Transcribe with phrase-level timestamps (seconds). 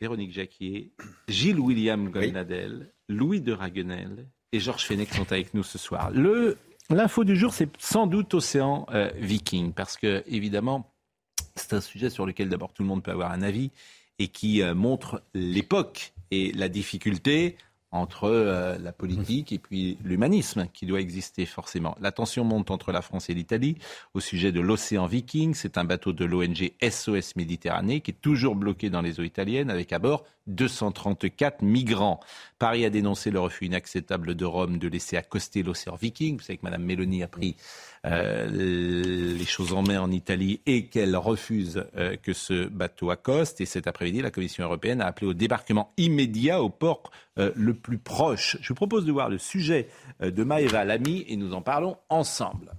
[0.00, 0.92] Véronique Jacquier,
[1.28, 6.10] Gilles William Goldnadel, Louis de Raguenel et Georges Fenech sont avec nous ce soir.
[6.10, 6.56] Le
[6.92, 10.92] L'info du jour, c'est sans doute Océan euh, Viking, parce que, évidemment,
[11.54, 13.70] c'est un sujet sur lequel d'abord tout le monde peut avoir un avis
[14.18, 17.56] et qui euh, montre l'époque et la difficulté
[17.92, 21.96] entre euh, la politique et puis l'humanisme qui doit exister forcément.
[22.00, 23.76] La tension monte entre la France et l'Italie
[24.14, 25.54] au sujet de l'océan Viking.
[25.54, 29.70] C'est un bateau de l'ONG SOS Méditerranée qui est toujours bloqué dans les eaux italiennes
[29.70, 32.20] avec à bord 234 migrants.
[32.58, 36.38] Paris a dénoncé le refus inacceptable de Rome de laisser accoster l'océan Viking.
[36.38, 37.56] Vous savez que Mme Mélanie a pris
[38.04, 43.60] les choses en main en Italie et qu'elle refuse euh, que ce bateau accoste.
[43.60, 47.74] Et cet après-midi, la Commission européenne a appelé au débarquement immédiat au port euh, le
[47.74, 48.56] plus proche.
[48.60, 49.88] Je vous propose de voir le sujet
[50.20, 52.72] de Maëva Lamy et nous en parlons ensemble.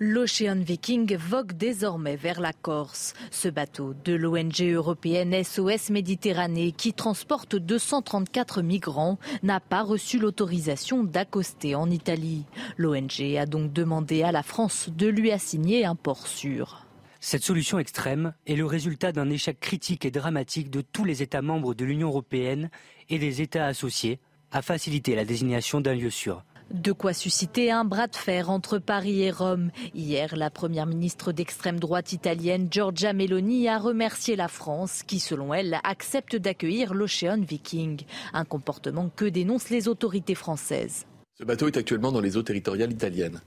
[0.00, 3.14] L'Ocean Viking vogue désormais vers la Corse.
[3.30, 11.04] Ce bateau de l'ONG européenne SOS Méditerranée, qui transporte 234 migrants, n'a pas reçu l'autorisation
[11.04, 12.44] d'accoster en Italie.
[12.76, 16.84] L'ONG a donc demandé à la France de lui assigner un port sûr.
[17.20, 21.40] Cette solution extrême est le résultat d'un échec critique et dramatique de tous les États
[21.40, 22.68] membres de l'Union européenne
[23.10, 24.18] et des États associés
[24.50, 26.44] à faciliter la désignation d'un lieu sûr.
[26.70, 29.70] De quoi susciter un bras de fer entre Paris et Rome.
[29.94, 35.52] Hier, la première ministre d'extrême droite italienne, Giorgia Meloni, a remercié la France qui, selon
[35.52, 38.02] elle, accepte d'accueillir l'Ocean Viking.
[38.32, 41.06] Un comportement que dénoncent les autorités françaises.
[41.38, 43.40] Ce bateau est actuellement dans les eaux territoriales italiennes.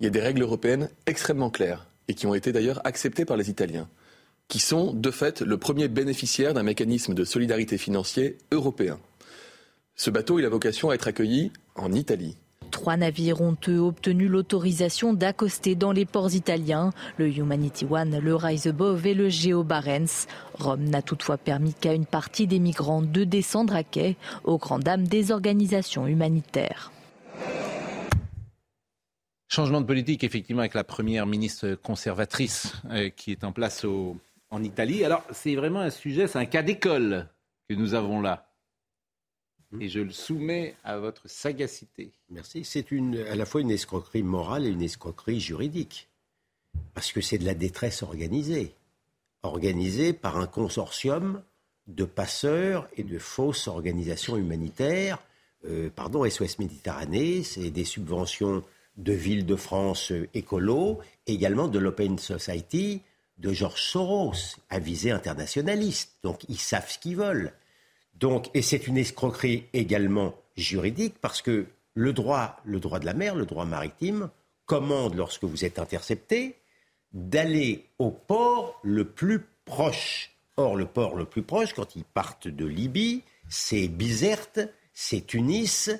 [0.00, 3.36] Il y a des règles européennes extrêmement claires et qui ont été d'ailleurs acceptées par
[3.36, 3.88] les Italiens,
[4.48, 8.98] qui sont de fait le premier bénéficiaire d'un mécanisme de solidarité financier européen.
[9.94, 12.36] Ce bateau a vocation à être accueilli en Italie.
[12.72, 18.34] Trois navires ont eux obtenu l'autorisation d'accoster dans les ports italiens, le Humanity One, le
[18.34, 20.26] Rise Above et le Geo Barents.
[20.54, 24.84] Rome n'a toutefois permis qu'à une partie des migrants de descendre à quai, aux grandes
[24.84, 26.90] dames des organisations humanitaires.
[29.48, 33.84] Changement de politique, effectivement, avec la première ministre conservatrice euh, qui est en place
[34.50, 35.04] en Italie.
[35.04, 37.28] Alors, c'est vraiment un sujet, c'est un cas d'école
[37.68, 38.51] que nous avons là
[39.80, 42.12] et je le soumets à votre sagacité.
[42.30, 42.64] Merci.
[42.64, 42.86] C'est
[43.28, 46.08] à la fois une escroquerie morale et une escroquerie juridique.
[46.94, 48.74] Parce que c'est de la détresse organisée.
[49.42, 51.42] Organisée par un consortium
[51.86, 55.18] de passeurs et de fausses organisations humanitaires.
[55.64, 58.62] Euh, pardon, SOS Méditerranée, c'est des subventions
[58.96, 63.00] de Ville de France écolo, également de l'Open Society
[63.38, 66.12] de Georges Soros, à visée internationaliste.
[66.22, 67.52] Donc ils savent ce qu'ils veulent.
[68.14, 73.14] Donc, et c'est une escroquerie également juridique parce que le droit, le droit de la
[73.14, 74.30] mer, le droit maritime,
[74.66, 76.56] commande, lorsque vous êtes intercepté,
[77.12, 80.30] d'aller au port le plus proche.
[80.56, 84.60] Or, le port le plus proche, quand ils partent de Libye, c'est Bizerte,
[84.92, 85.90] c'est Tunis,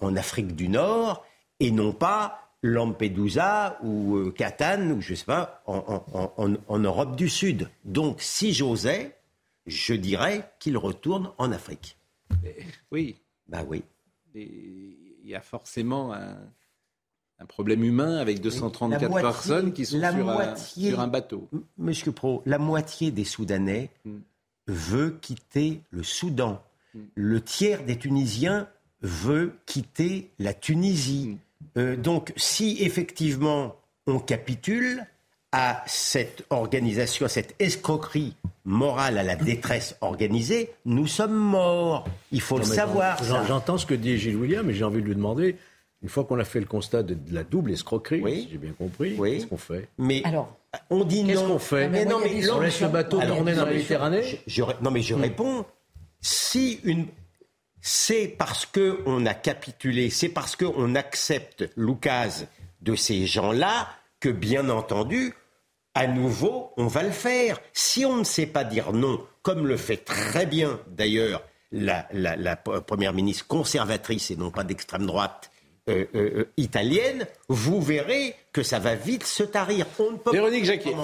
[0.00, 1.24] en Afrique du Nord,
[1.60, 7.70] et non pas Lampedusa ou euh, Catane, ou je sais pas, en Europe du Sud.
[7.84, 9.17] Donc, si j'osais,
[9.68, 11.96] je dirais qu'il retourne en Afrique.
[12.90, 13.16] Oui.
[13.48, 13.82] Ben oui.
[14.34, 16.36] Il y a forcément un,
[17.46, 21.48] problème humain avec 234 personnes qui sont sur, un, bateau.
[21.76, 24.18] Monsieur Pro, la moitié des Soudanais hmm.
[24.66, 26.62] veut quitter le Soudan.
[26.94, 27.04] Hmm.
[27.14, 28.68] Le tiers des Tunisiens
[29.02, 31.38] veut quitter la Tunisie.
[31.60, 31.66] Hmm.
[31.78, 33.76] Euh, donc, si effectivement
[34.06, 35.06] on capitule,
[35.52, 38.34] à cette organisation, à cette escroquerie
[38.64, 42.06] morale, à la détresse organisée, nous sommes morts.
[42.32, 43.22] Il faut le savoir.
[43.24, 45.56] J'entends ce que dit Gilles William, mais j'ai envie de lui demander.
[46.00, 49.16] Une fois qu'on a fait le constat de la double escroquerie, si j'ai bien compris,
[49.16, 49.88] qu'est-ce qu'on fait?
[49.98, 50.56] Mais alors,
[50.90, 51.88] on dit Qu'est-ce qu'on fait?
[51.88, 54.40] Mais non, mais On laisse le bateau tourner dans la Méditerranée?
[54.80, 55.20] Non, mais je hmm.
[55.20, 55.64] réponds.
[56.20, 57.06] Si une
[57.80, 62.48] c'est parce qu'on a capitulé, c'est parce qu'on accepte l'oukase
[62.82, 63.88] de ces gens-là
[64.20, 65.34] que, bien entendu,
[65.94, 67.60] à nouveau, on va le faire.
[67.72, 71.42] Si on ne sait pas dire non, comme le fait très bien d'ailleurs
[71.72, 72.56] la,
[72.86, 75.50] première ministre conservatrice et non pas d'extrême droite,
[76.56, 79.86] italienne, vous verrez que ça va vite se tarir.
[79.98, 80.94] On ne peut Véronique Jacquet.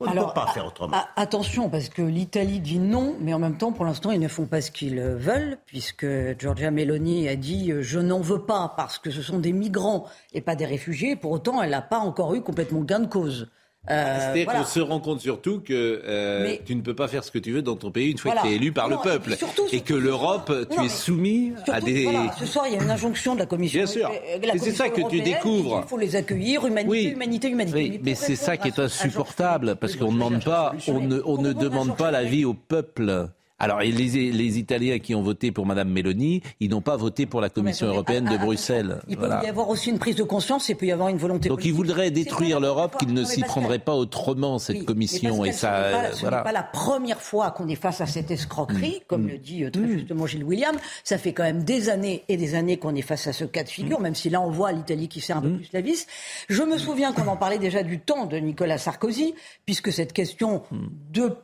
[0.00, 0.96] On ne peut pas faire autrement.
[1.16, 4.46] attention, parce que l'Italie dit non, mais en même temps, pour l'instant, ils ne font
[4.46, 6.06] pas ce qu'ils veulent, puisque
[6.38, 10.40] Giorgia Meloni a dit Je n'en veux pas parce que ce sont des migrants et
[10.40, 11.16] pas des réfugiés.
[11.16, 13.48] Pour autant, elle n'a pas encore eu complètement gain de cause.
[13.90, 17.30] Euh, C'est-à-dire qu'on se rend compte surtout que euh, tu ne peux pas faire ce
[17.30, 19.36] que tu veux dans ton pays une fois que tu es élu par le peuple.
[19.72, 22.08] Et, que l'Europe, tu es soumis à des.
[22.38, 23.80] ce soir, il y a une injonction de la Commission.
[23.80, 24.10] Bien sûr.
[24.58, 25.82] c'est ça que tu découvres.
[25.84, 27.76] Il faut les accueillir, humanité, humanité, humanité.
[27.76, 31.38] Oui, mais c'est ça qui est insupportable, parce qu'on ne demande pas, on ne, on
[31.40, 33.28] ne demande pas l'avis au peuple.
[33.64, 37.40] Alors, les, les, Italiens qui ont voté pour Mme Meloni, ils n'ont pas voté pour
[37.40, 39.00] la Commission européenne de Bruxelles.
[39.08, 41.48] Il peut y avoir aussi une prise de conscience et peut y avoir une volonté
[41.48, 45.46] Donc, ils voudraient détruire l'Europe, qu'ils ne s'y prendraient pas autrement, cette commission.
[45.46, 49.04] Et ça, ce n'est pas la première fois qu'on est face à cette escroquerie, mm.
[49.06, 49.28] comme mm.
[49.28, 49.92] le dit euh, très mm.
[49.92, 50.76] justement Gilles William.
[51.02, 53.64] Ça fait quand même des années et des années qu'on est face à ce cas
[53.64, 56.06] de figure, même si là, on voit l'Italie qui sert un peu plus la vis.
[56.50, 59.34] Je me souviens qu'on en parlait déjà du temps de Nicolas Sarkozy,
[59.64, 60.62] puisque cette question
[61.12, 61.34] de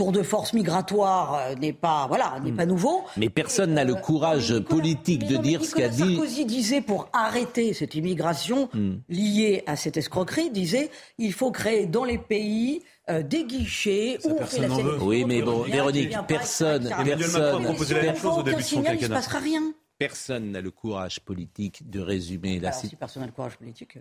[0.00, 3.04] tour de force migratoire euh, n'est pas voilà n'est pas nouveau.
[3.18, 6.16] Mais personne n'a le euh, courage politique de dire ce qu'a dit.
[6.16, 8.94] Sarkozy disait pour arrêter cette immigration hmm.
[9.10, 10.88] liée à cette escroquerie disait
[11.18, 15.06] il faut créer dans les pays euh, des guichets où on fait la sélection.
[15.06, 19.00] Oui, mais bon, Véronique, personne, personne, proposé la même chose au début de son quinquennat.
[19.02, 19.74] Il ne passera rien.
[19.98, 22.88] Personne n'a le courage politique de résumer la situation.
[22.88, 23.98] Si personne n'a le courage politique.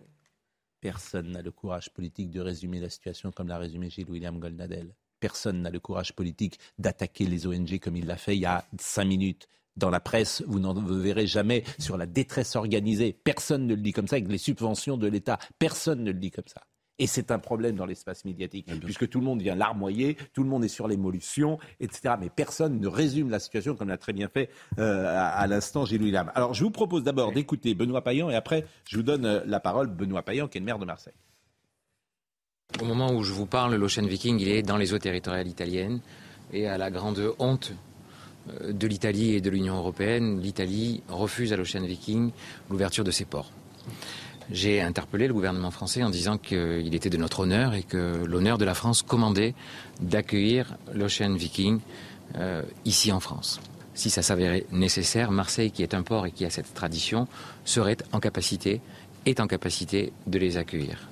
[0.79, 4.95] Personne n'a le courage politique de résumer la situation comme l'a résumé Gilles William Goldnadel.
[5.19, 8.65] Personne n'a le courage politique d'attaquer les ONG comme il l'a fait il y a
[8.79, 9.47] cinq minutes.
[9.77, 13.13] Dans la presse, vous n'en verrez jamais sur la détresse organisée.
[13.13, 15.39] Personne ne le dit comme ça avec les subventions de l'État.
[15.57, 16.61] Personne ne le dit comme ça.
[16.99, 20.49] Et c'est un problème dans l'espace médiatique, puisque tout le monde vient larmoyer, tout le
[20.49, 22.15] monde est sur l'émolution, etc.
[22.19, 24.49] Mais personne ne résume la situation comme l'a très bien fait
[24.79, 26.29] euh, à, l'instant Gilles William.
[26.35, 29.61] Alors je vous propose d'abord d'écouter Benoît Payan et après je vous donne euh, la
[29.61, 31.13] parole, Benoît Payan, qui est le maire de Marseille.
[32.81, 35.99] Au moment où je vous parle, l'Ocean Viking, est dans les eaux territoriales italiennes.
[36.53, 37.73] Et à la grande honte
[38.49, 42.31] euh, de l'Italie et de l'Union européenne, l'Italie refuse à l'Ocean Viking
[42.69, 43.51] l'ouverture de ses ports.
[44.49, 48.57] J'ai interpellé le gouvernement français en disant qu'il était de notre honneur et que l'honneur
[48.57, 49.53] de la France commandait
[49.99, 51.79] d'accueillir l'Ocean Viking
[52.35, 53.59] euh, ici en France.
[53.93, 57.27] Si ça s'avérait nécessaire, Marseille, qui est un port et qui a cette tradition,
[57.65, 58.79] serait en capacité,
[59.25, 61.09] est en capacité de les accueillir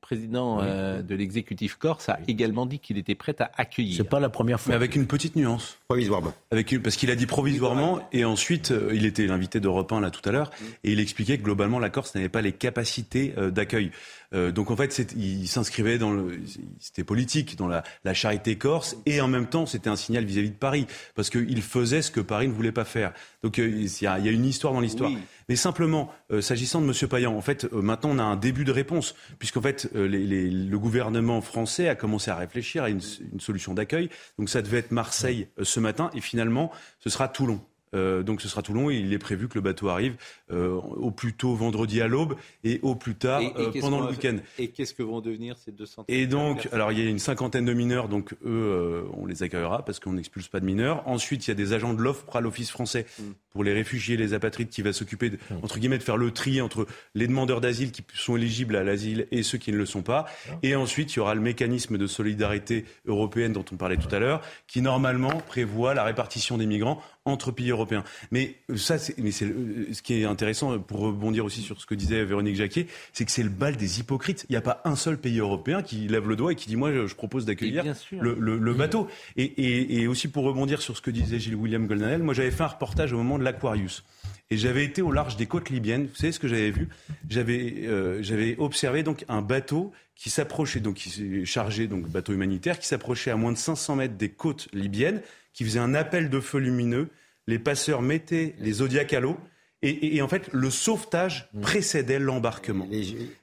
[0.00, 3.96] président euh, de l'exécutif corse, a également dit qu'il était prêt à accueillir.
[3.96, 4.70] C'est pas la première fois.
[4.70, 5.78] Mais avec une petite nuance.
[5.88, 6.32] Provisoirement.
[6.50, 10.10] Avec parce qu'il a dit provisoirement et ensuite euh, il était l'invité d'Europe 1 là
[10.10, 10.50] tout à l'heure
[10.84, 13.90] et il expliquait que globalement la Corse n'avait pas les capacités euh, d'accueil.
[14.32, 16.40] donc en fait, il s'inscrivait dans le,
[16.78, 20.50] c'était politique, dans la, la, charité corse, et en même temps, c'était un signal vis-à-vis
[20.50, 20.86] de Paris,
[21.16, 23.12] parce qu'il faisait ce que Paris ne voulait pas faire.
[23.42, 25.10] Donc il y, y a une histoire dans l'histoire.
[25.50, 26.10] Mais simplement,
[26.40, 27.08] s'agissant de M.
[27.08, 31.40] Payan, en fait, maintenant on a un début de réponse, puisqu'en fait, les, le gouvernement
[31.40, 33.00] français a commencé à réfléchir à une,
[33.32, 34.08] une solution d'accueil.
[34.38, 37.60] Donc ça devait être Marseille euh, ce matin et finalement ce sera Toulon.
[37.94, 40.16] Euh, donc ce sera Toulon et il est prévu que le bateau arrive
[40.52, 44.36] euh, au plus tôt vendredi à l'aube et au plus tard euh, pendant le week-end.
[44.58, 47.64] Et qu'est-ce que vont devenir ces 200 Et donc, alors il y a une cinquantaine
[47.64, 51.02] de mineurs, donc eux, on les accueillera parce qu'on n'expulse pas de mineurs.
[51.06, 53.22] Ensuite, il y a des agents de l'OFPRA, à l'Office français mm.
[53.50, 55.36] pour les réfugiés, les apatrides, qui va s'occuper, mm.
[55.62, 59.26] entre guillemets, de faire le tri entre les demandeurs d'asile qui sont éligibles à l'asile
[59.30, 60.26] et ceux qui ne le sont pas.
[60.48, 60.54] Ah.
[60.62, 64.18] Et ensuite, il y aura le mécanisme de solidarité européenne dont on parlait tout à
[64.18, 68.02] l'heure, qui normalement prévoit la répartition des migrants entre pays européens.
[68.30, 69.46] Mais ça, mais c'est
[69.92, 73.30] ce qui est intéressant pour rebondir aussi sur ce que disait Véronique Jacquier, c'est que
[73.30, 74.46] c'est le bal des hypocrites.
[74.48, 76.76] Il n'y a pas un seul pays européen qui lève le doigt et qui dit
[76.76, 79.06] moi je, propose d'accueillir le, bateau.
[79.36, 82.68] Et, aussi pour rebondir sur ce que disait Gilles William Goldanel, moi j'avais fait un
[82.68, 84.04] reportage au moment de l'Aquarius.
[84.52, 86.06] Et j'avais été au large des côtes libyennes.
[86.06, 86.88] Vous savez ce que j'avais vu?
[87.28, 92.78] J'avais euh, j'avais observé donc un bateau qui s'approchait donc qui chargé donc bateau humanitaire
[92.78, 95.22] qui s'approchait à moins de 500 mètres des côtes libyennes,
[95.52, 97.08] qui faisait un appel de feu lumineux
[97.50, 99.36] les passeurs mettaient les zodiacs à l'eau.
[99.82, 101.60] Et, en fait, le sauvetage mm.
[101.62, 102.86] précédait l'embarquement.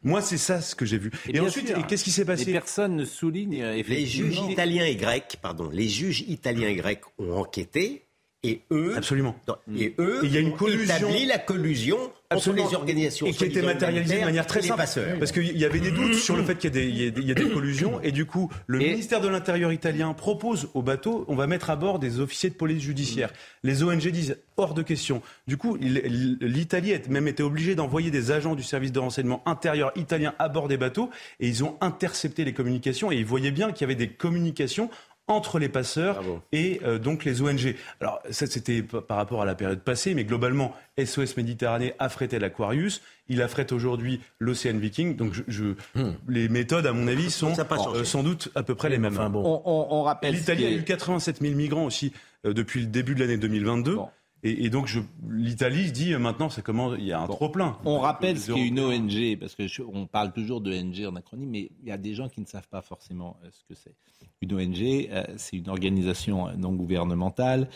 [0.04, 1.12] Moi, c'est ça ce que j'ai vu.
[1.28, 5.40] Et, ensuite, qu'est-ce qui s'est passé Les personnes ne soulignent Les juges italiens et grecs,
[5.42, 8.07] pardon, les juges italiens et grecs ont enquêté
[8.44, 9.36] et eux, absolument.
[9.76, 11.98] et eux, il y a une collusion, la collusion
[12.30, 12.64] Absolument.
[12.64, 14.84] entre les organisations et qui a été matérialisée de manière très simple,
[15.18, 18.02] parce qu'il y avait des doutes sur le fait qu'il y, y, a des collusions,
[18.02, 21.76] et du coup, le ministère de l'Intérieur italien propose au bateau, on va mettre à
[21.76, 23.32] bord des officiers de police judiciaire.
[23.64, 25.22] Les ONG disent hors de question.
[25.48, 29.92] Du coup, l'Italie a même été obligée d'envoyer des agents du service de renseignement intérieur
[29.96, 33.72] italien à bord des bateaux, et ils ont intercepté les communications, et ils voyaient bien
[33.72, 34.90] qu'il y avait des communications
[35.28, 37.76] entre les passeurs et euh, donc les ONG.
[38.00, 43.02] Alors ça c'était par rapport à la période passée, mais globalement SOS Méditerranée affrètait l'Aquarius,
[43.28, 45.16] il affrète aujourd'hui l'Océan Viking.
[45.16, 46.14] Donc je, hmm.
[46.28, 49.18] les méthodes, à mon avis, sont euh, sans doute à peu près les mêmes.
[49.30, 49.62] bon.
[49.66, 52.14] on, rappelle l'Italie a eu 87 000 migrants aussi
[52.46, 53.98] euh, depuis le début de l'année 2022.
[54.44, 54.90] Et, donc
[55.28, 56.62] l'Italie dit maintenant, ça
[56.98, 57.78] il y a un trop plein.
[57.86, 61.50] On rappelle ce qu'est une ONG, parce que on parle toujours de ONG en acronyme,
[61.50, 63.96] mais il y a des gens qui ne savent pas forcément ce que c'est.
[64.42, 67.68] Une ONG, euh, c'est une organisation non gouvernementale.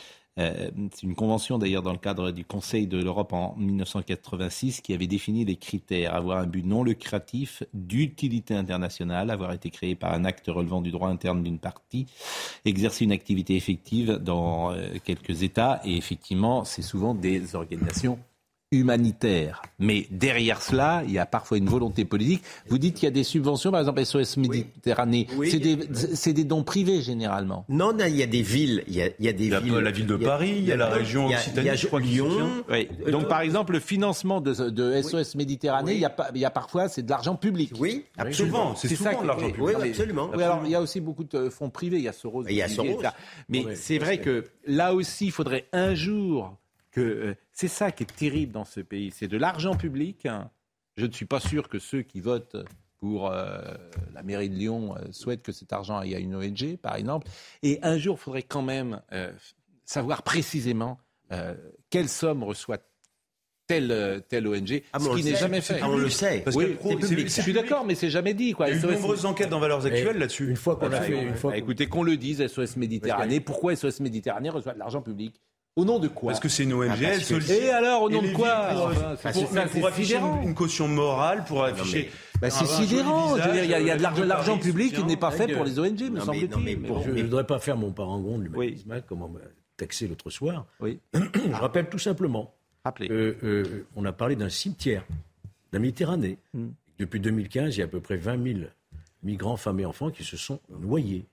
[0.42, 4.94] Euh, c'est une convention d'ailleurs dans le cadre du Conseil de l'Europe en 1986 qui
[4.94, 6.16] avait défini les critères.
[6.16, 10.92] Avoir un but non lucratif, d'utilité internationale, avoir été créé par un acte relevant du
[10.92, 12.08] droit interne d'une partie,
[12.66, 15.82] exercer une activité effective dans euh, quelques États.
[15.86, 18.20] Et effectivement c'est souvent des organisations
[18.72, 19.62] humanitaire.
[19.80, 22.42] Mais derrière cela, il y a parfois une volonté politique.
[22.70, 25.28] Vous dites qu'il y a des subventions, par exemple SOS Méditerranée.
[25.50, 27.66] C'est des, des, dons privés généralement.
[27.68, 28.84] Non, il y a des villes.
[28.88, 29.74] Il y a, il y a des il y a villes.
[29.74, 32.64] La ville de Paris, il y a, la région Occitanie, je crois, Lyon.
[32.70, 32.88] Oui.
[33.12, 36.52] Donc par exemple, le financement de, de SOS Méditerranée, il, y a, il y a
[36.52, 37.74] parfois c'est de l'argent public.
[37.78, 38.76] Oui, absolument.
[38.76, 39.78] C'est souvent de l'argent public.
[39.80, 40.30] Oui, absolument.
[40.34, 41.98] Oui, alors il y a aussi beaucoup de fonds privés.
[41.98, 42.46] Il y a Soros.
[42.48, 43.02] Il y a Soros.
[43.50, 46.58] Mais c'est vrai que là aussi, il faudrait un jour
[46.92, 49.12] que euh, c'est ça qui est terrible dans ce pays.
[49.12, 50.28] C'est de l'argent public.
[50.98, 52.58] Je ne suis pas sûr que ceux qui votent
[53.00, 53.62] pour euh,
[54.14, 57.28] la mairie de Lyon euh, souhaitent que cet argent aille à une ONG, par exemple.
[57.64, 59.02] Et un jour, il faudrait quand même
[59.86, 61.00] savoir précisément
[61.90, 62.78] quelle somme reçoit
[63.68, 65.82] telle, telle ONG, ah, ce qui n'est jamais fait.
[65.82, 66.42] on le sait.
[66.44, 68.52] Parce que je suis d'accord, mais c'est jamais dit.
[68.52, 68.68] Quoi.
[68.68, 70.50] Il y a eu de nombreuses enquêtes dans Valeurs Actuelles là-dessus.
[70.50, 73.40] Une fois qu'on a fait, une fois écoutez, qu'on le dise, SOS Méditerranée.
[73.40, 75.40] Pourquoi SOS Méditerranée reçoit de l'argent public?
[75.76, 78.22] Au nom de quoi Parce que c'est une ONG, ah, elle Et alors, au nom
[78.22, 78.70] de quoi
[79.74, 82.12] Pour, afficher une, caution morale, pour afficher.
[82.42, 83.36] Bah, c'est sidérant.
[83.38, 86.88] Il y, a de l'argent public qui n'est pas fait pour les ONG, me semble-t-il.
[87.06, 89.40] Je ne voudrais pas faire mon parangon de l'humanisme, hein, comme on m'a
[89.78, 90.66] taxé l'autre soir.
[91.14, 92.54] Je rappelle tout simplement
[93.02, 95.06] euh, euh, on a parlé d'un cimetière,
[95.72, 96.38] la Méditerranée.
[96.54, 96.70] Hmm.
[96.98, 98.60] Depuis 2015, il y a à peu près 20 000
[99.24, 101.26] migrants, femmes et enfants qui se sont noyés.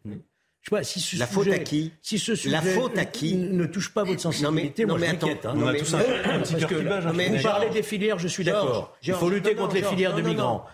[0.83, 4.05] Si la faute à qui Si ce sujet la faute à qui ne touche pas
[4.05, 5.55] votre sensibilité, non, mais, moi attends, hein.
[5.57, 5.99] On a tous un.
[5.99, 8.97] Vous parlez des filières, je suis d'accord.
[9.03, 10.65] Il faut lutter contre les filières de migrants.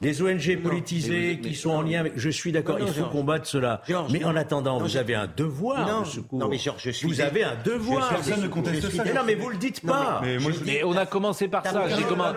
[0.00, 2.12] Les ONG politisées qui sont en lien avec...
[2.16, 3.82] Je suis d'accord, il faut combattre cela.
[4.10, 6.38] Mais en attendant, vous avez un devoir de secours.
[6.38, 7.08] Non, mais Georges, je suis...
[7.08, 8.08] Vous avez un devoir.
[8.08, 9.04] Personne ne conteste ça.
[9.04, 10.22] Non, mais vous le dites pas.
[10.64, 11.88] Mais on a commencé par ça.
[11.88, 12.36] J'ai commencé...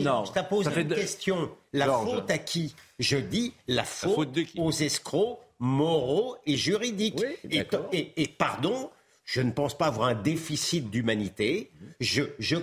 [0.00, 1.50] Non, je t'ai posé une question.
[1.72, 2.74] La faute à qui?
[2.98, 7.24] Je dis la faute aux escrocs moraux et juridiques.
[7.44, 8.90] et, pardon,
[9.26, 11.70] je ne pense pas avoir un déficit d'humanité.
[12.00, 12.56] Je, je,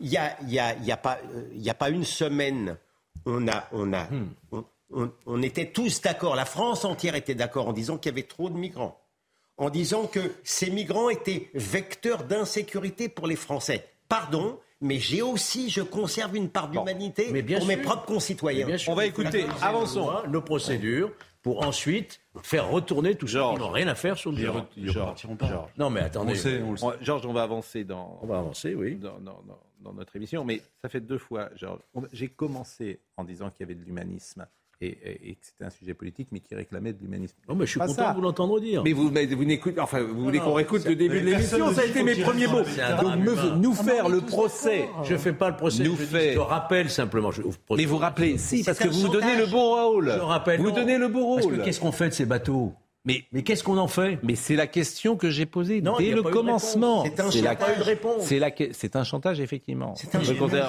[0.00, 1.18] il n'y a, y a, y a, pas,
[1.52, 2.76] y a pas une semaine,
[3.26, 4.62] on, a, on, a, hmm.
[5.26, 8.48] on, était tous d'accord, la France entière était d'accord en disant qu'il y avait trop
[8.48, 9.00] de migrants,
[9.56, 13.88] en disant que ces migrants étaient vecteurs d'insécurité pour les Français.
[14.08, 18.68] Pardon, mais j'ai aussi, je conserve une part d'humanité pour mes propres concitoyens.
[18.86, 20.12] On va écouter, avançons.
[20.28, 21.10] Nos procédures
[21.44, 23.52] pour ensuite faire retourner tout ça.
[23.54, 24.66] Ils n'ont rien à faire sur le terrain.
[25.76, 26.34] Non, mais attendez.
[27.02, 28.18] Georges, on va avancer dans.
[28.22, 28.96] On va avancer, oui.
[28.96, 31.82] Dans, dans notre émission, mais ça fait deux fois, Georges.
[32.12, 34.46] J'ai commencé en disant qu'il y avait de l'humanisme
[34.80, 37.36] et, que c'était un sujet politique, mais qui réclamait de l'humanisme.
[37.48, 38.82] Non, mais je suis content de vous l'entendre dire.
[38.84, 41.84] Mais vous, vous n'écoutez, enfin, vous voulez qu'on réécoute le début de l'émission Ça a
[41.84, 42.62] été mes premiers mots.
[43.00, 44.88] Donc, nous faire le procès.
[45.04, 45.84] Je ne fais pas le procès.
[45.84, 47.30] Nous je, rappelle simplement.
[47.76, 50.12] mais vous rappelez, si, parce que vous donnez le bon rôle.
[50.14, 50.60] Je rappelle.
[50.60, 51.62] Vous donnez le bon rôle.
[51.62, 52.74] qu'est-ce qu'on fait de ces bateaux?
[53.06, 54.18] Mais, mais qu'est-ce qu'on en fait?
[54.22, 57.04] Mais c'est la question que j'ai posée dès le commencement.
[57.04, 57.78] C'est un chantage.
[57.78, 58.24] De réponse.
[58.72, 59.94] C'est un chantage, effectivement.
[59.94, 60.64] C'est un chantage.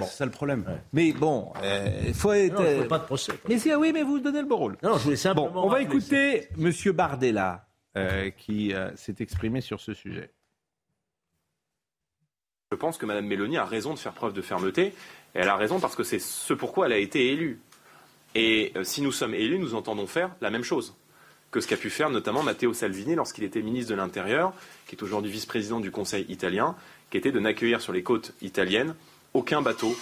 [0.00, 0.64] C'est ça le problème.
[0.92, 2.60] Mais bon, euh, il faut être.
[2.60, 3.32] Non, faut pas de procès.
[3.48, 4.76] Mais si, ah oui, mais vous donnez le bon rôle.
[4.82, 5.50] Non, je voulais simplement.
[5.50, 10.30] Bon, on va écouter Monsieur Bardella euh, qui euh, s'est exprimé sur ce sujet.
[12.70, 14.86] Je pense que Mme Mélanie a raison de faire preuve de fermeté.
[15.34, 17.60] Et elle a raison parce que c'est ce pourquoi elle a été élue.
[18.36, 20.94] Et si nous sommes élus, nous entendons faire la même chose
[21.56, 24.52] que ce qu'a pu faire notamment Matteo Salvini lorsqu'il était ministre de l'Intérieur,
[24.86, 26.76] qui est aujourd'hui vice-président du Conseil italien,
[27.10, 28.94] qui était de n'accueillir sur les côtes italiennes
[29.32, 29.96] aucun bateau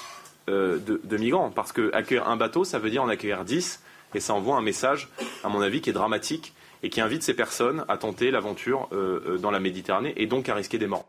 [0.48, 1.50] euh, de, migrants.
[1.50, 3.80] Parce qu'accueillir un bateau, ça veut dire en accueillir dix,
[4.16, 5.08] et ça envoie un message,
[5.44, 9.22] à mon avis, qui est dramatique et qui invite ces personnes à tenter l'aventure euh,
[9.24, 11.06] euh, dans la Méditerranée et donc à risquer des morts.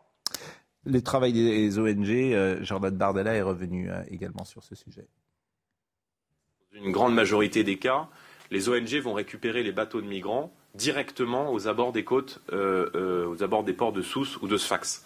[0.83, 5.07] Le travail des ONG, Jordan Bardella est revenu également sur ce sujet.
[6.73, 8.09] Une grande majorité des cas,
[8.51, 13.27] les ONG vont récupérer les bateaux de migrants directement aux abords des côtes, euh, euh,
[13.27, 15.03] aux abords des ports de Sousse ou de Sfax.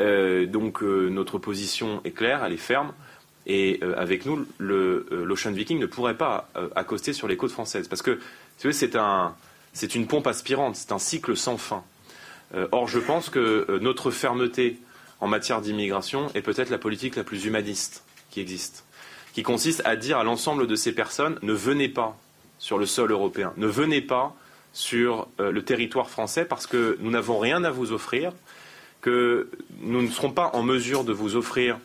[0.00, 2.92] Euh, donc notre position est claire, elle est ferme.
[3.44, 7.88] Et avec nous, l'Ocean Viking ne pourrait pas accoster sur les côtes françaises.
[7.88, 8.20] Parce que
[8.56, 9.34] c'est un,
[9.72, 11.82] c'est une pompe aspirante, c'est un cycle sans fin.
[12.70, 14.78] Or, je pense que notre fermeté
[15.18, 18.84] en matière d'immigration est peut-être la politique la plus humaniste qui existe,
[19.32, 22.16] qui consiste à dire à l'ensemble de ces personnes ne venez pas
[22.62, 24.36] sur le sol européen, ne venez pas
[24.72, 28.32] sur euh, le territoire français parce que nous n'avons rien à vous offrir,
[29.00, 29.50] que
[29.80, 31.78] nous ne serons pas en mesure de vous offrir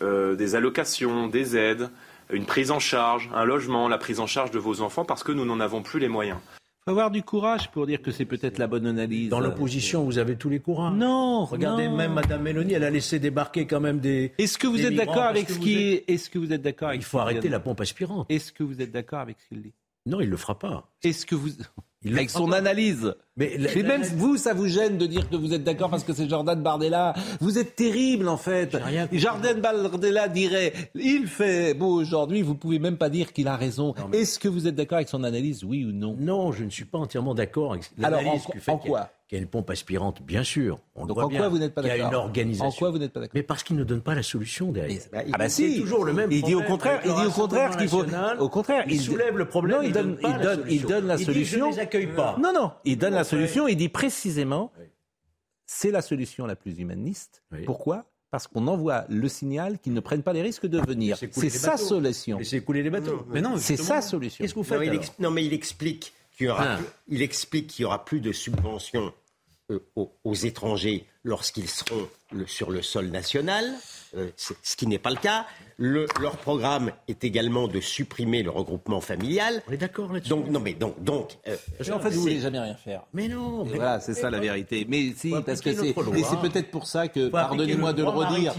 [0.00, 1.88] des allocations, des aides,
[2.30, 5.30] une prise en charge, un logement, la prise en charge de vos enfants parce que
[5.30, 6.38] nous n'en avons plus les moyens
[6.84, 9.28] faut avoir du courage pour dire que c'est peut-être la bonne analyse.
[9.28, 10.90] Dans l'opposition, vous avez tous les courants.
[10.90, 14.32] Non, regardez même Madame Mélanie, elle a laissé débarquer quand même des.
[14.38, 17.04] Est-ce que vous êtes d'accord avec ce qui Est-ce que vous êtes d'accord avec Il
[17.04, 18.26] faut arrêter la pompe aspirante.
[18.28, 19.72] Est-ce que vous êtes d'accord avec ce qu'il dit?
[20.06, 20.88] Non, il le fera pas.
[21.02, 21.50] Est-ce que vous
[22.06, 23.14] avec son analyse.
[23.36, 26.28] Mais même vous, ça vous gêne de dire que vous êtes d'accord parce que c'est
[26.28, 27.14] Jordan Bardella.
[27.40, 28.76] Vous êtes terrible en fait.
[29.12, 33.94] Jordan Bardella dirait il fait beau aujourd'hui, vous pouvez même pas dire qu'il a raison.
[34.12, 36.16] Est-ce que vous êtes d'accord avec son analyse, oui ou non?
[36.18, 39.10] Non, je ne suis pas entièrement d'accord avec l'analyse Alors en, en quoi?
[39.32, 40.78] Qu'il y a une pompe aspirante, bien sûr.
[40.94, 42.66] On Donc en quoi vous n'êtes pas d'accord Il y a une organisation.
[42.66, 43.32] En quoi vous n'êtes pas d'accord?
[43.34, 45.00] Mais parce qu'il ne donne pas la solution derrière.
[45.14, 46.30] ah bah si, toujours le même.
[46.30, 48.04] Il dit au contraire, il dit au contraire qu'il faut.
[48.38, 49.78] Au contraire, il, soulève le problème.
[49.78, 51.32] Non, il, donne, il donne, il donne la solution.
[51.34, 52.36] Il dit, je ne les accueille pas.
[52.38, 53.66] Non, non, il donne la solution.
[53.66, 54.70] Il dit précisément,
[55.64, 57.42] c'est la solution la plus humaniste.
[57.64, 58.04] Pourquoi?
[58.30, 61.16] Parce qu'on envoie le signal qu'ils ne prennent pas les risques de venir.
[61.30, 62.38] C'est sa solution.
[62.42, 63.24] c'est couler les bateaux.
[63.30, 64.42] Mais non, c'est sa solution.
[64.42, 66.78] Qu'est-ce que vous faites non, mais il explique qu'il y aura, ah.
[67.08, 69.12] il explique qu'il y aura plus de subventions
[69.96, 72.08] aux, étrangers lorsqu'ils seront
[72.46, 73.64] sur le sol national,
[74.16, 75.46] euh, ce qui n'est pas le cas.
[75.78, 79.62] leur programme est également de supprimer le regroupement familial.
[79.68, 80.30] On est d'accord là-dessus.
[80.30, 81.38] Donc non, mais donc donc.
[81.46, 81.56] Euh,
[81.92, 83.02] en fait, vous voulez jamais rien faire.
[83.12, 83.64] Mais non.
[83.64, 84.86] Mais voilà, c'est ça la vérité.
[84.88, 85.92] Mais si, parce que c'est.
[85.94, 87.28] Peut-être pour ça que.
[87.28, 88.54] Pardonnez-moi de le redire.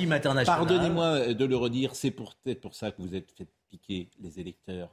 [0.46, 1.96] Pardonnez-moi de le redire.
[1.96, 4.90] C'est peut-être pour ça que vous êtes fait piquer les électeurs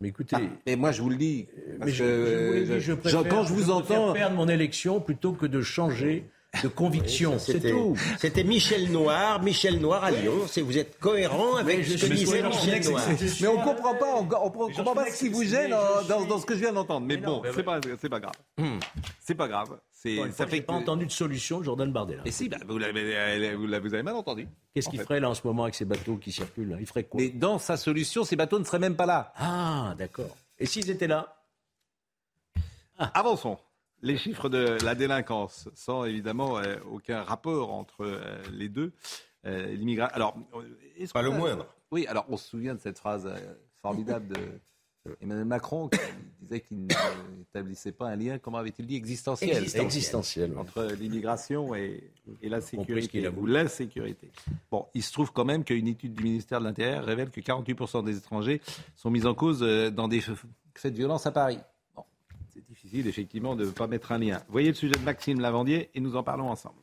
[0.00, 3.52] mais écoutez, et ah, moi je vous le dis, mais je, je, préfère, quand je
[3.52, 6.30] vous entends perdre mon élection plutôt que de changer
[6.62, 7.96] de conviction, c'est tout.
[8.18, 10.34] C'était Michel Noir, Michel Noir à Lyon.
[10.62, 13.08] Vous êtes cohérent avec ce que disait Michel Noir.
[13.40, 16.60] Mais on comprend pas, on, comprend pas ce qui vous gêne dans, ce que je
[16.60, 17.06] viens d'entendre.
[17.06, 18.34] Mais, bon, c'est pas, pas grave.
[18.58, 18.78] Hmm.
[19.20, 19.78] C'est pas grave.
[20.32, 22.22] ça fait pas entendu de solution, Jordan Bardella.
[22.26, 24.46] Et si, bah, vous l'avez vous avez mal entendu.
[24.74, 26.76] Qu'est-ce qu'il ferait là en ce moment avec ces bateaux qui circulent?
[26.80, 27.20] Il ferait quoi?
[27.20, 29.32] Mais dans sa solution, ces bateaux ne seraient même pas là.
[29.36, 30.36] Ah, d'accord.
[30.58, 31.36] Et s'ils étaient là?
[32.98, 33.58] Avançons
[34.02, 38.92] les chiffres de la délinquance, sans évidemment euh, aucun rapport entre euh, les deux.
[39.46, 40.14] Euh, l'immigration.
[40.14, 40.36] Alors,
[41.12, 41.66] pas le moindre.
[41.90, 43.28] Oui, alors on se souvient de cette phrase
[43.80, 45.98] formidable de Emmanuel Macron qui
[46.40, 46.86] disait qu'il
[47.36, 53.46] n'établissait pas un lien, comment avait-il dit, existentiel, existentiel, entre l'immigration et, la sécurité ou
[53.46, 54.30] l'insécurité.
[54.70, 58.04] Bon, il se trouve quand même qu'une étude du ministère de l'Intérieur révèle que 48%
[58.04, 58.60] des étrangers
[58.94, 59.60] sont mis en cause
[59.92, 61.58] dans des faits de violence à Paris
[63.00, 64.42] effectivement pas mettre un lien.
[64.48, 66.82] Voyez le sujet de Maxime Lavandier et nous en parlons ensemble.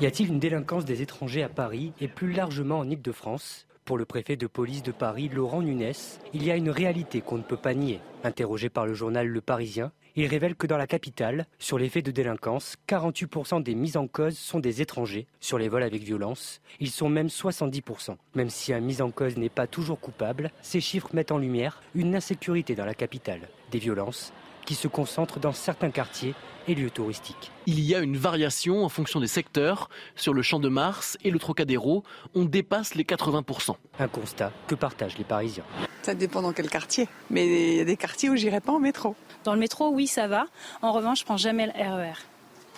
[0.00, 3.66] Y a-t-il une délinquance des étrangers à Paris et plus largement en Ile-de-France?
[3.86, 5.92] Pour le préfet de police de Paris, Laurent Nunes,
[6.34, 8.00] il y a une réalité qu'on ne peut pas nier.
[8.24, 12.04] Interrogé par le journal Le Parisien, il révèle que dans la capitale, sur les faits
[12.04, 15.26] de délinquance, 48% des mises en cause sont des étrangers.
[15.40, 18.16] Sur les vols avec violence, ils sont même 70%.
[18.34, 21.80] Même si un mis en cause n'est pas toujours coupable, ces chiffres mettent en lumière
[21.94, 24.32] une insécurité dans la capitale, des violences
[24.64, 26.34] qui se concentrent dans certains quartiers
[26.68, 27.52] et lieux touristiques.
[27.66, 29.88] Il y a une variation en fonction des secteurs.
[30.16, 32.02] Sur le Champ de Mars et le Trocadéro,
[32.34, 33.76] on dépasse les 80%.
[34.00, 35.64] Un constat que partagent les Parisiens.
[36.02, 37.08] Ça dépend dans quel quartier.
[37.30, 39.14] Mais il y a des quartiers où j'irai pas en métro.
[39.44, 40.46] Dans le métro, oui, ça va.
[40.82, 42.12] En revanche, je prends jamais le RER.
[42.12, 42.14] E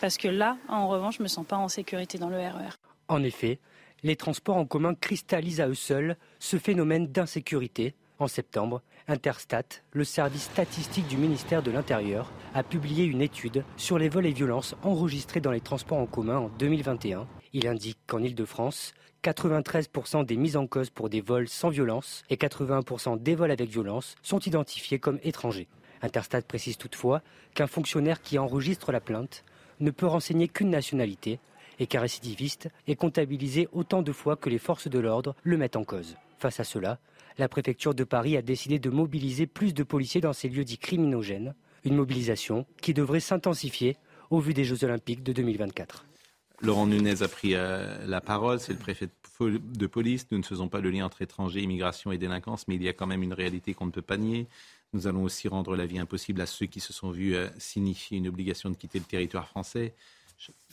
[0.00, 2.68] Parce que là, en revanche, je me sens pas en sécurité dans le RER.
[2.68, 3.58] E en effet,
[4.02, 7.94] les transports en commun cristallisent à eux seuls ce phénomène d'insécurité.
[8.18, 13.98] En septembre, Interstat, le service statistique du ministère de l'Intérieur, a publié une étude sur
[13.98, 17.26] les vols et violences enregistrés dans les transports en commun en 2021.
[17.54, 18.92] Il indique qu'en Ile-de-France,
[19.24, 23.70] 93% des mises en cause pour des vols sans violence et 81% des vols avec
[23.70, 25.68] violence sont identifiés comme étrangers.
[26.02, 27.22] Interstat précise toutefois
[27.54, 29.42] qu'un fonctionnaire qui enregistre la plainte
[29.80, 31.40] ne peut renseigner qu'une nationalité
[31.78, 35.76] et qu'un récidiviste est comptabilisé autant de fois que les forces de l'ordre le mettent
[35.76, 36.16] en cause.
[36.38, 36.98] Face à cela,
[37.38, 40.78] la préfecture de Paris a décidé de mobiliser plus de policiers dans ces lieux dits
[40.78, 43.96] criminogènes, une mobilisation qui devrait s'intensifier
[44.30, 46.04] au vu des Jeux olympiques de 2024.
[46.60, 49.08] Laurent Nunez a pris euh, la parole, c'est le préfet
[49.40, 50.26] de police.
[50.32, 52.92] Nous ne faisons pas le lien entre étrangers, immigration et délinquance, mais il y a
[52.92, 54.48] quand même une réalité qu'on ne peut pas nier.
[54.92, 58.18] Nous allons aussi rendre la vie impossible à ceux qui se sont vus euh, signifier
[58.18, 59.94] une obligation de quitter le territoire français.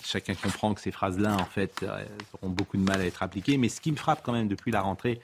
[0.03, 3.57] chacun comprend que ces phrases-là, en fait, euh, auront beaucoup de mal à être appliquées.
[3.57, 5.21] Mais ce qui me frappe quand même depuis la rentrée,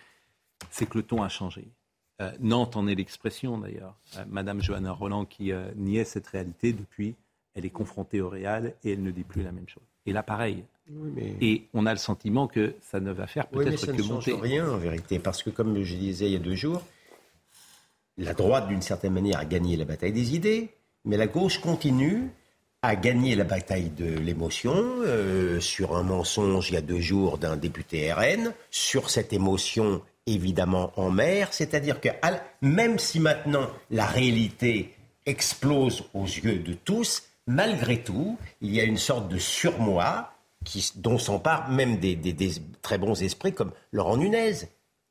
[0.69, 1.67] c'est que le ton a changé.
[2.39, 3.95] Nantes en est l'expression d'ailleurs.
[4.28, 7.15] Madame Johanna Roland qui niait cette réalité depuis,
[7.56, 9.84] elle est confrontée au réel et elle ne dit plus la même chose.
[10.06, 10.63] Et là, pareil.
[11.41, 14.34] Et on a le sentiment que ça ne va faire peut-être oui, que ne monter.
[14.34, 16.84] rien en vérité, parce que comme je disais il y a deux jours,
[18.17, 20.69] la droite, d'une certaine manière, a gagné la bataille des idées,
[21.06, 22.30] mais la gauche continue
[22.82, 27.38] à gagner la bataille de l'émotion euh, sur un mensonge il y a deux jours
[27.38, 32.10] d'un député RN, sur cette émotion évidemment en mer, c'est-à-dire que
[32.62, 34.93] même si maintenant la réalité
[35.25, 40.91] explose aux yeux de tous, malgré tout, il y a une sorte de surmoi qui,
[40.95, 44.53] dont s'emparent même des, des, très bons esprits comme Laurent Nunez.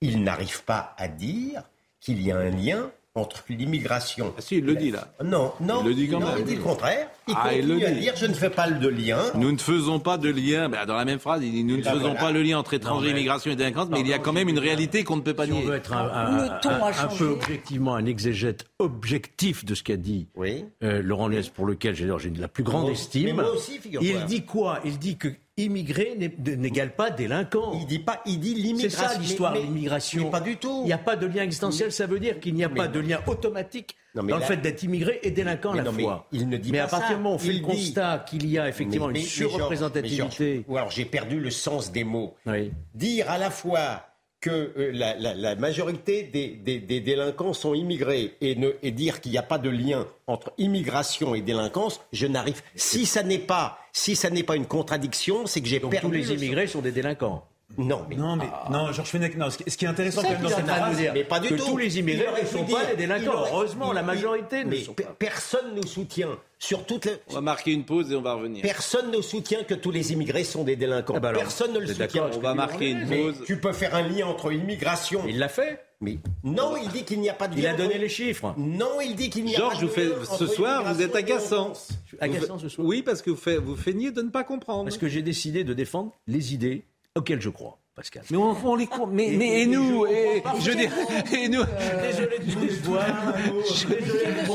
[0.01, 1.63] Il n'arrive pas à dire
[2.01, 4.33] qu'il y a un lien entre l'immigration.
[4.37, 5.09] Ah si, il le dit là.
[5.25, 5.81] Non, non.
[5.83, 6.29] Il le dit quand même.
[6.39, 7.09] Il dit le contraire.
[7.29, 8.01] Il ah, continue il le à dit.
[8.01, 9.19] dire je ne fais pas de lien.
[9.37, 10.69] Nous ne faisons pas de lien.
[10.69, 12.15] Ben, dans la même phrase, il dit nous ne faisons voilà.
[12.21, 14.49] pas le lien entre étrangers, mais- immigration et délinquance, mais il y a quand même
[14.49, 15.67] une réalité qu'on ne peut pas Si on nier.
[15.67, 17.19] veut être un, un- Le ton un- a un changé.
[17.19, 20.65] peu objectivement un exégète objectif de ce qu'a dit Oui.
[20.83, 23.27] euh, Laurent Nunez, pour lequel j'ai la plus grande estime.
[23.27, 24.11] mais moi aussi, figure-toi.
[24.11, 24.81] Il dit quoi?
[24.85, 25.29] Il dit que
[25.65, 26.17] immigré
[26.57, 27.73] n'égale pas délinquant.
[27.81, 29.09] Il dit pas, il dit C'est l'immigration.
[29.09, 30.31] ça l'histoire de l'immigration.
[30.31, 30.81] pas du tout.
[30.85, 32.89] Il n'y a pas de lien existentiel, ça veut dire qu'il n'y a Mais- pas
[32.89, 36.03] de lien automatique Non, dans là- le fait d'être immigré et délinquant à la mais
[36.03, 36.27] fois.
[36.33, 38.25] il ne dit mais pas à partir du moment où on fait le dit- constat
[38.29, 40.65] qu'il y a effectivement Mais- une surreprésentativité.
[40.69, 42.35] ou alors j'ai perdu le sens des mots.
[42.47, 42.73] Oui.
[42.95, 44.07] Dire à la fois
[44.41, 48.91] que euh, la, la- la majorité des, des- des délinquants sont immigrés et, ne, et
[48.91, 52.63] dire qu'il n'y a pas de lien entre immigration et délinquance, je n'arrive.
[52.75, 56.11] Si ça n'est pas, si ça n'est pas une contradiction, c'est que j'ai perdu tous
[56.11, 57.47] les le immigrés sont des délinquants.
[57.79, 59.49] Non, mais Non, mais non, Georges Fenech, non.
[59.49, 61.13] Ce qui ce qui est intéressant C'est quand même dans est cette phrase, nous dire.
[61.15, 61.65] Mais pas du que tout.
[61.67, 63.23] tous les immigrés Il ne sont pas des délinquants.
[63.23, 65.05] il aurait- Heureusement, la il- majorité ne mais sont pas.
[65.19, 67.13] Personne ne soutient sur toutes les.
[67.29, 68.63] On va marquer une pause et on va revenir.
[68.63, 71.15] Personne ne soutient que tous les immigrés sont des délinquants.
[71.17, 72.07] Ah bah alors, Personne ne le soutient.
[72.07, 73.43] d'accord, On va marquer une Mais pause.
[73.47, 75.23] tu peux faire un lien entre immigration.
[75.29, 75.81] Il l'a fait.
[76.03, 78.55] Mais non, il dit qu'il n'y a pas de Il a donné entre- les chiffres.
[78.57, 80.95] Non, il dit qu'il n'y a Georges, pas de vous faites, lien ce entre soir,
[80.95, 81.73] vous êtes agaçant.
[82.21, 82.87] Agaçant ce soir.
[82.87, 84.85] Oui, parce que vous, faites- vous feignez de ne pas comprendre.
[84.85, 86.85] Parce que j'ai décidé de défendre les idées
[87.21, 88.23] auxquelles je crois, Pascal.
[88.31, 90.89] Mais on, on les com- mais, mais et nous et, je dis
[91.37, 91.63] et nous
[92.03, 92.51] Désolé de
[92.85, 92.99] vous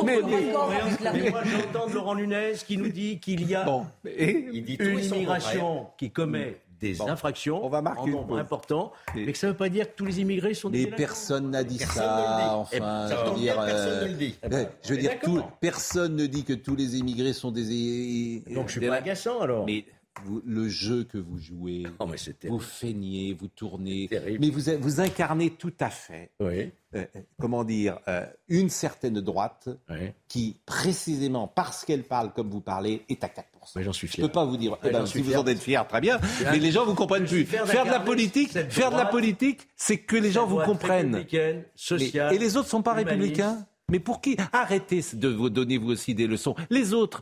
[0.03, 4.77] Mais moi, j'entends Laurent Nunez qui nous dit qu'il y a bon et Il dit
[4.77, 7.07] tout une et immigration qui commet des Bon.
[7.07, 9.89] infractions On va marquer en nombre important, Et- mais que ça ne veut pas dire
[9.89, 13.31] que tous les immigrés sont des personne n'a dit Personne ça enfin ben, ça je
[13.31, 14.35] veux dire personne ne le dit.
[14.43, 14.47] eh,
[14.83, 18.71] je veux dire tout, personne ne dit que tous les immigrés sont des Donc je
[18.73, 19.65] suis des- pas agaçant alors.
[19.65, 19.85] mais
[20.23, 22.07] vous- le jeu que vous jouez Oh,
[22.47, 27.63] vous feignez vous tournez mais vous vous incarnez tout à fait Oui, euh, euh, comment
[27.63, 30.11] dire, euh, une certaine droite oui.
[30.27, 33.41] qui, précisément parce qu'elle parle comme vous parlez, est à 4%.
[33.75, 34.25] Mais j'en suis Je fier.
[34.25, 35.41] peux pas vous dire, eh ben, si vous fier.
[35.41, 36.19] en êtes fier, très bien,
[36.51, 37.45] mais les gens vous comprennent plus.
[37.45, 41.25] fier Faire de la politique, faire de la politique, c'est que les gens vous comprennent.
[41.31, 43.11] Mais- et les autres sont pas humaniste.
[43.19, 43.65] républicains?
[43.91, 46.55] Mais pour qui Arrêtez de vous donner vous aussi des leçons.
[46.69, 47.21] Les autres,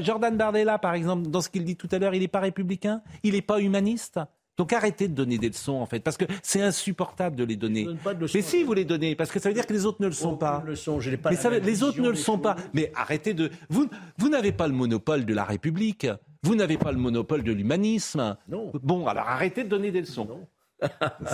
[0.00, 3.02] Jordan Bardella, par exemple, dans ce qu'il dit tout à l'heure, il n'est pas républicain,
[3.22, 4.20] il n'est pas humaniste?
[4.56, 7.82] Donc arrêtez de donner des leçons, en fait, parce que c'est insupportable de les donner.
[7.82, 8.38] Je donne pas de leçons.
[8.38, 10.12] Mais si vous les donnez, parce que ça veut dire que les autres ne le
[10.14, 10.58] sont pas.
[10.58, 12.38] Aucune leçon, je n'ai pas Mais la ça, veut- même les autres ne le sont
[12.38, 12.56] pas.
[12.72, 13.50] Mais arrêtez de.
[13.68, 16.06] Vous, vous n'avez pas le monopole de la République.
[16.42, 18.36] Vous n'avez pas le monopole de l'humanisme.
[18.48, 18.70] Non.
[18.82, 20.24] Bon, alors arrêtez de donner des leçons.
[20.24, 20.46] Non.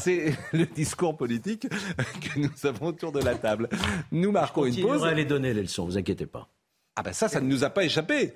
[0.00, 3.68] C'est le discours politique que nous avons autour de la table.
[4.12, 5.05] Nous marquons une pause.
[5.05, 6.48] À les donner les leçons, vous inquiétez pas.
[6.96, 8.35] Ah ben ça, ça ne nous a pas échappé.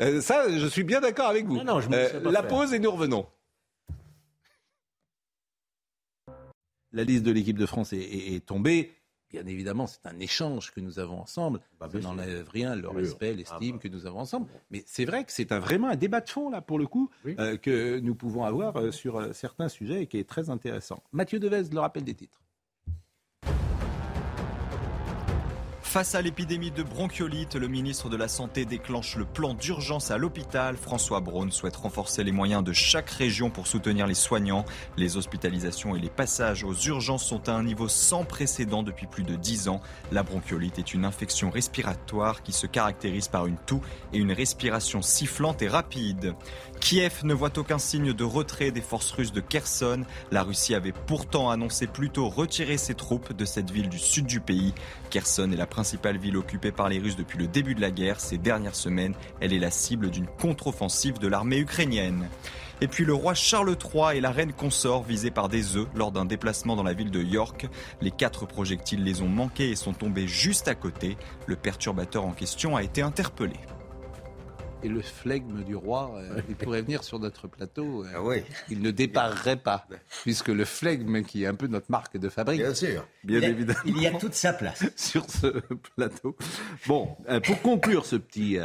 [0.00, 1.56] Euh, ça, je suis bien d'accord avec vous.
[1.56, 2.48] Non, non, je me Euh, la faire.
[2.48, 3.26] pause et nous revenons.
[6.92, 8.92] La liste de l'équipe de France est, est- est tombée.
[9.42, 11.60] Bien évidemment, c'est un échange que nous avons ensemble.
[11.78, 13.82] Bah, Ça n'enlève rien, le respect, Ah, l'estime bah.
[13.82, 14.46] que nous avons ensemble.
[14.70, 17.10] Mais c'est vrai que c'est un, vraiment un débat de fond, là, pour le coup,
[17.24, 17.34] Oui.
[17.38, 21.02] euh, que nous pouvons avoir euh, sur euh, certains sujets et qui est très intéressant.
[21.12, 22.40] Mathieu Devez, le rappel des titres.
[25.96, 30.18] Face à l'épidémie de bronchiolite, le ministre de la Santé déclenche le plan d'urgence à
[30.18, 30.76] l'hôpital.
[30.76, 34.66] François Braun souhaite renforcer les moyens de chaque région pour soutenir les soignants.
[34.98, 39.22] Les hospitalisations et les passages aux urgences sont à un niveau sans précédent depuis plus
[39.22, 39.80] de 10 ans.
[40.12, 43.80] La bronchiolite est une infection respiratoire qui se caractérise par une toux
[44.12, 46.34] et une respiration sifflante et rapide.
[46.78, 50.04] Kiev ne voit aucun signe de retrait des forces russes de Kherson.
[50.30, 54.40] La Russie avait pourtant annoncé plutôt retirer ses troupes de cette ville du sud du
[54.40, 54.74] pays.
[55.16, 58.20] Kherson est la principale ville occupée par les Russes depuis le début de la guerre.
[58.20, 62.28] Ces dernières semaines, elle est la cible d'une contre-offensive de l'armée ukrainienne.
[62.82, 66.12] Et puis le roi Charles III et la reine consort visés par des œufs lors
[66.12, 67.66] d'un déplacement dans la ville de York.
[68.02, 71.16] Les quatre projectiles les ont manqués et sont tombés juste à côté.
[71.46, 73.56] Le perturbateur en question a été interpellé.
[74.86, 78.04] Et le flegme du roi, euh, il pourrait venir sur notre plateau.
[78.04, 78.42] Euh, ah oui.
[78.70, 79.86] Il ne déparerait pas,
[80.22, 82.60] puisque le flegme, qui est un peu notre marque de fabrique.
[82.60, 83.06] Bien sûr.
[83.24, 83.80] Bien évidemment.
[83.84, 84.84] Il y a toute sa place.
[84.96, 85.48] sur ce
[85.96, 86.36] plateau.
[86.86, 88.58] Bon, euh, pour conclure ce petit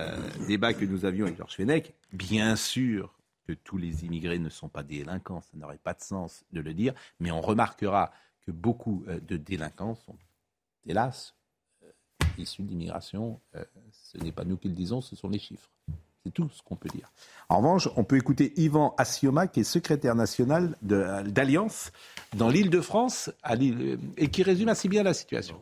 [0.48, 3.12] débat que nous avions avec Georges Fenech, bien sûr
[3.48, 6.76] que tous les immigrés ne sont pas délinquants, ça n'aurait pas de sens de le
[6.76, 8.12] dire, mais on remarquera
[8.46, 10.16] que beaucoup de délinquants sont,
[10.86, 11.34] hélas,
[12.38, 13.40] issus d'immigration.
[13.92, 15.72] ce n'est pas nous qui le disons, ce sont les chiffres.
[16.26, 17.12] C'est tout ce qu'on peut dire.
[17.50, 21.92] En revanche, on peut écouter Yvan Assioma, qui est secrétaire national d'Alliance
[22.36, 23.32] dans l'île de France,
[24.18, 25.60] et qui résume assez bien la situation.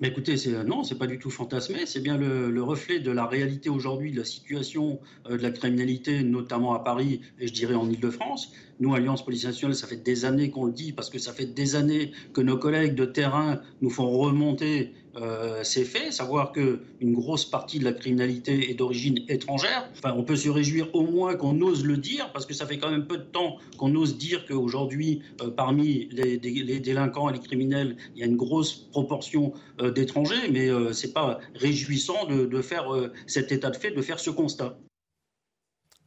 [0.00, 3.26] Mais écoutez, c'est, non, c'est pas du tout fantasmé, c'est bien le, reflet de la
[3.26, 7.74] réalité aujourd'hui de la situation euh, de la criminalité, notamment à Paris et je dirais
[7.74, 8.52] en Ile-de-France.
[8.78, 11.46] Nous, Alliance Police Nationale, ça fait des années qu'on le dit, parce que ça fait
[11.46, 17.14] des années que nos collègues de terrain nous font remonter euh, ces faits, savoir qu'une
[17.14, 19.88] grosse partie de la criminalité est d'origine étrangère.
[19.96, 22.78] Enfin, on peut se réjouir au moins qu'on ose le dire, parce que ça fait
[22.78, 27.40] quand même peu de temps qu'on ose dire qu'aujourd'hui, euh, parmi les, délinquants et les
[27.40, 32.46] criminels, il y a une grosse proportion euh, d'étrangers, mais ce n'est pas réjouissant de,
[32.46, 32.86] de faire
[33.26, 34.78] cet état de fait, de faire ce constat.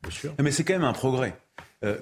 [0.03, 0.33] Bien sûr.
[0.41, 1.37] Mais c'est quand même un progrès.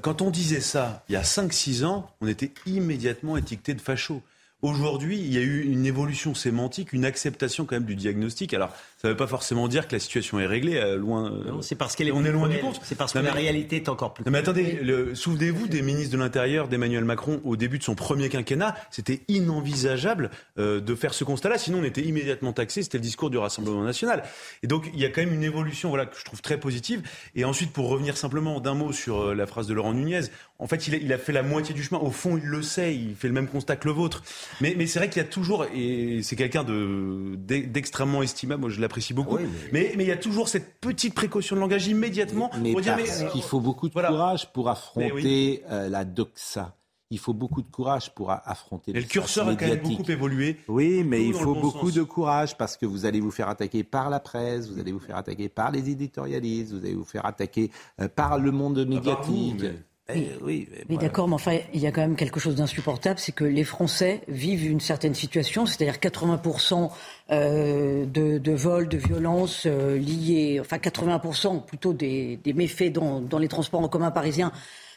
[0.01, 4.21] quand on disait ça il y a 5-6 ans, on était immédiatement étiqueté de facho.
[4.61, 8.53] Aujourd'hui, il y a eu une évolution sémantique, une acceptation quand même du diagnostic.
[8.53, 10.75] Alors, ça ne veut pas forcément dire que la situation est réglée.
[10.75, 12.11] Euh, loin, non, c'est parce qu'elle est.
[12.11, 12.81] On est loin du compte.
[12.83, 14.25] C'est parce que la réalité est encore plus.
[14.25, 14.77] Non, mais attendez,
[15.13, 18.75] souvenez-vous des ministres de l'Intérieur d'Emmanuel Macron au début de son premier quinquennat.
[18.91, 21.57] C'était inenvisageable euh, de faire ce constat-là.
[21.57, 22.83] Sinon, on était immédiatement taxé.
[22.83, 24.23] C'était le discours du Rassemblement national.
[24.63, 27.01] Et donc, il y a quand même une évolution, voilà, que je trouve très positive.
[27.35, 30.23] Et ensuite, pour revenir simplement d'un mot sur euh, la phrase de Laurent Nunez,
[30.57, 32.01] en fait, il a, il a, fait la moitié du chemin.
[32.01, 32.93] Au fond, il le sait.
[32.93, 34.23] Il fait le même constat que le vôtre.
[34.59, 38.59] Mais, mais c'est vrai qu'il y a toujours, et c'est quelqu'un de d'extrêmement estimable.
[38.59, 39.37] Moi, je l'apprécie beaucoup.
[39.71, 39.93] mais...
[39.95, 40.03] mais...
[40.03, 42.49] il y a toujours cette petite précaution de langage immédiatement.
[42.61, 46.75] Mais, mais parce qu'il faut beaucoup de courage pour affronter euh, la doxa.
[47.11, 48.91] Il faut beaucoup de courage pour affronter.
[48.91, 50.57] Et le curseur a quand même beaucoup évolué.
[50.67, 54.11] Oui, mais il faut beaucoup de courage parce que vous allez vous faire attaquer par
[54.11, 57.71] la presse, vous allez vous faire attaquer par les éditorialistes, vous allez vous faire attaquer
[57.99, 59.65] euh, par le monde médiatique.
[60.13, 63.31] Eh oui, mais, d'accord, mais enfin, il y a quand même quelque chose d'insupportable, c'est
[63.31, 66.89] que les Français vivent une certaine situation, c'est-à-dire 80%
[67.31, 73.21] euh, de, de vols, de violences euh, liées, enfin 80% plutôt des, des méfaits dans,
[73.21, 74.51] dans les transports en commun parisiens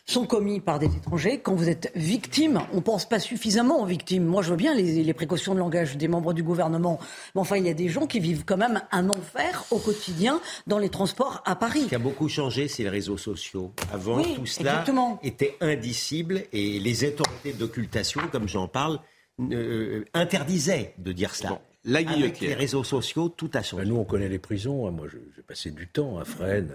[0.04, 1.38] sont commis par des étrangers.
[1.38, 4.24] Quand vous êtes victime, on ne pense pas suffisamment aux victimes.
[4.24, 6.98] Moi, je vois bien les, précautions de langage des membres du gouvernement.
[7.34, 10.40] Mais enfin, il y a des gens qui vivent quand même un enfer au quotidien
[10.66, 11.82] dans les transports à Paris.
[11.82, 13.72] Ce qui a beaucoup changé, c'est les réseaux sociaux.
[13.92, 14.84] Avant, tout cela
[15.22, 19.00] était indicible et les autorités d'occultation, comme j'en parle,
[19.40, 21.60] euh, interdisaient de dire cela.
[21.84, 23.86] la Avec les réseaux sociaux, tout a changé.
[23.86, 24.90] nous, on connaît les prisons.
[24.90, 26.74] Moi, j'ai passé du temps à Fresnes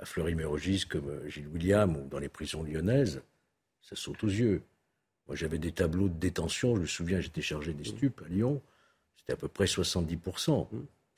[0.00, 3.22] à Fleury-Mérogis comme euh, Gilles William ou dans les prisons lyonnaises,
[3.82, 4.62] ça saute aux yeux.
[5.26, 8.60] Moi, j'avais des tableaux de détention, je me souviens, j'étais chargé des stupes à Lyon,
[9.16, 10.66] c'était à peu près 70%.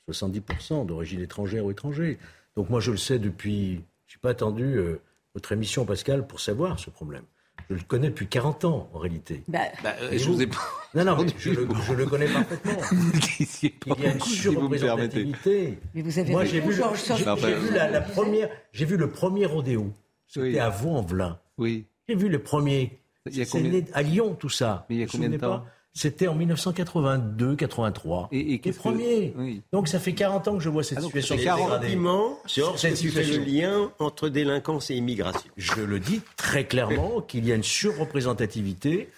[0.09, 2.19] 70% d'origine étrangère ou étranger.
[2.55, 4.99] Donc moi, je le sais depuis, je n'ai pas attendu euh,
[5.33, 7.23] votre émission, Pascal, pour savoir ce problème.
[7.69, 9.43] Je le connais depuis 40 ans, en réalité.
[9.47, 10.49] Bah, bah euh, je vous ai
[10.93, 12.73] Non, non, je le, connais parfaitement.
[13.61, 15.79] Il y a une surreprésentativité.
[15.93, 16.81] Mais vous avez Moi, j'ai vu, vu,
[17.73, 19.91] la, première, j'ai vu le premier rodéo.
[20.27, 21.39] C'était à Vaux-en-Velin.
[21.57, 21.85] Oui.
[22.07, 22.99] J'ai vu le premier.
[23.25, 23.81] Il y a combien...
[23.93, 24.85] à Lyon, tout ça.
[24.89, 25.63] Mais il y a combien de temps
[25.93, 28.27] c'était en 1982-83.
[28.31, 29.33] Et, et les premiers.
[29.71, 31.35] Donc ça fait 40 ans que je vois cette ah, situation.
[31.37, 31.83] C'est 40
[32.47, 35.49] Georges, tu fais le lien entre délinquance et immigration.
[35.55, 39.09] Je le dis très clairement qu'il y a une surreprésentativité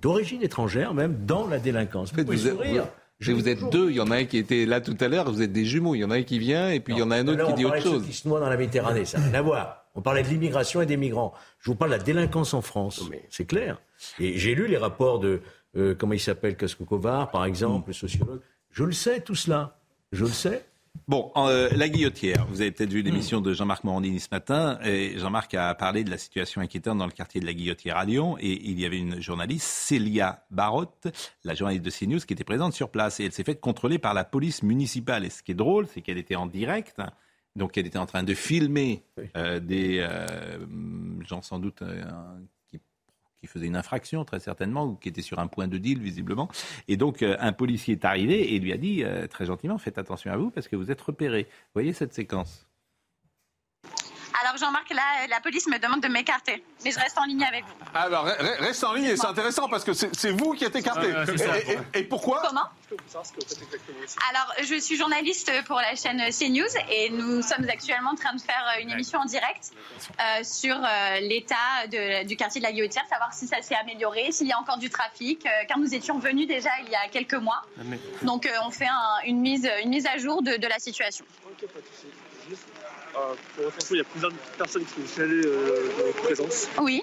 [0.00, 2.12] d'origine étrangère même dans la délinquance.
[2.12, 4.96] Vous, vous, vous, vous êtes deux, il y en a un qui était là tout
[4.98, 6.94] à l'heure, vous êtes des jumeaux, il y en a un qui vient et puis
[6.94, 8.04] il y en a un autre qui dit autre chose.
[8.04, 9.84] qui se noient dans la Méditerranée, ça n'a rien à voir.
[9.94, 11.32] On parlait de l'immigration et des migrants.
[11.60, 13.78] Je vous parle de la délinquance en France, c'est clair.
[14.18, 15.42] Et j'ai lu les rapports de
[15.76, 18.40] euh, comment il s'appelle, Casco-Covard, par exemple, le sociologue.
[18.70, 19.78] Je le sais, tout cela.
[20.12, 20.66] Je le sais.
[21.08, 22.46] Bon, euh, la guillotière.
[22.48, 24.78] Vous avez peut-être vu l'émission de Jean-Marc Morandini ce matin.
[24.84, 28.04] Et Jean-Marc a parlé de la situation inquiétante dans le quartier de la Guillotière à
[28.04, 28.36] Lyon.
[28.38, 31.08] Et il y avait une journaliste, Célia Barotte,
[31.44, 33.20] la journaliste de CNews, qui était présente sur place.
[33.20, 35.24] Et elle s'est faite contrôler par la police municipale.
[35.24, 37.00] Et ce qui est drôle, c'est qu'elle était en direct.
[37.56, 39.02] Donc elle était en train de filmer
[39.36, 40.06] euh, des
[41.26, 41.82] gens sans doute
[43.42, 46.48] qui faisait une infraction très certainement ou qui était sur un point de deal visiblement.
[46.86, 49.98] Et donc euh, un policier est arrivé et lui a dit euh, très gentiment faites
[49.98, 51.48] attention à vous parce que vous êtes repéré.
[51.74, 52.68] Voyez cette séquence
[54.42, 57.64] Alors Jean-Marc, là, la police me demande de m'écarter, mais je reste en ligne avec
[57.64, 57.74] vous.
[57.94, 61.12] Alors reste en ligne et c'est intéressant parce que c'est vous qui êtes écarté.
[61.94, 62.42] et, pourquoi?
[62.44, 62.64] Comment?
[64.30, 68.40] Alors je suis journaliste pour la chaîne CNews et nous sommes actuellement en train de
[68.40, 69.70] faire une émission en direct
[70.20, 71.86] euh, sur euh, l'état
[72.24, 74.90] du quartier de la Guillotière, savoir si ça s'est amélioré, s'il y a encore du
[74.90, 77.62] trafic, euh, car nous étions venus déjà il y a quelques mois.
[77.78, 77.82] Ah,
[78.22, 78.88] Donc on fait
[79.24, 81.24] une, mise, une mise à jour de, de la situation.
[83.14, 86.22] Euh, pour votre info, il y a plusieurs personnes qui nous signalé euh, de votre
[86.22, 86.68] présence.
[86.80, 87.02] Oui.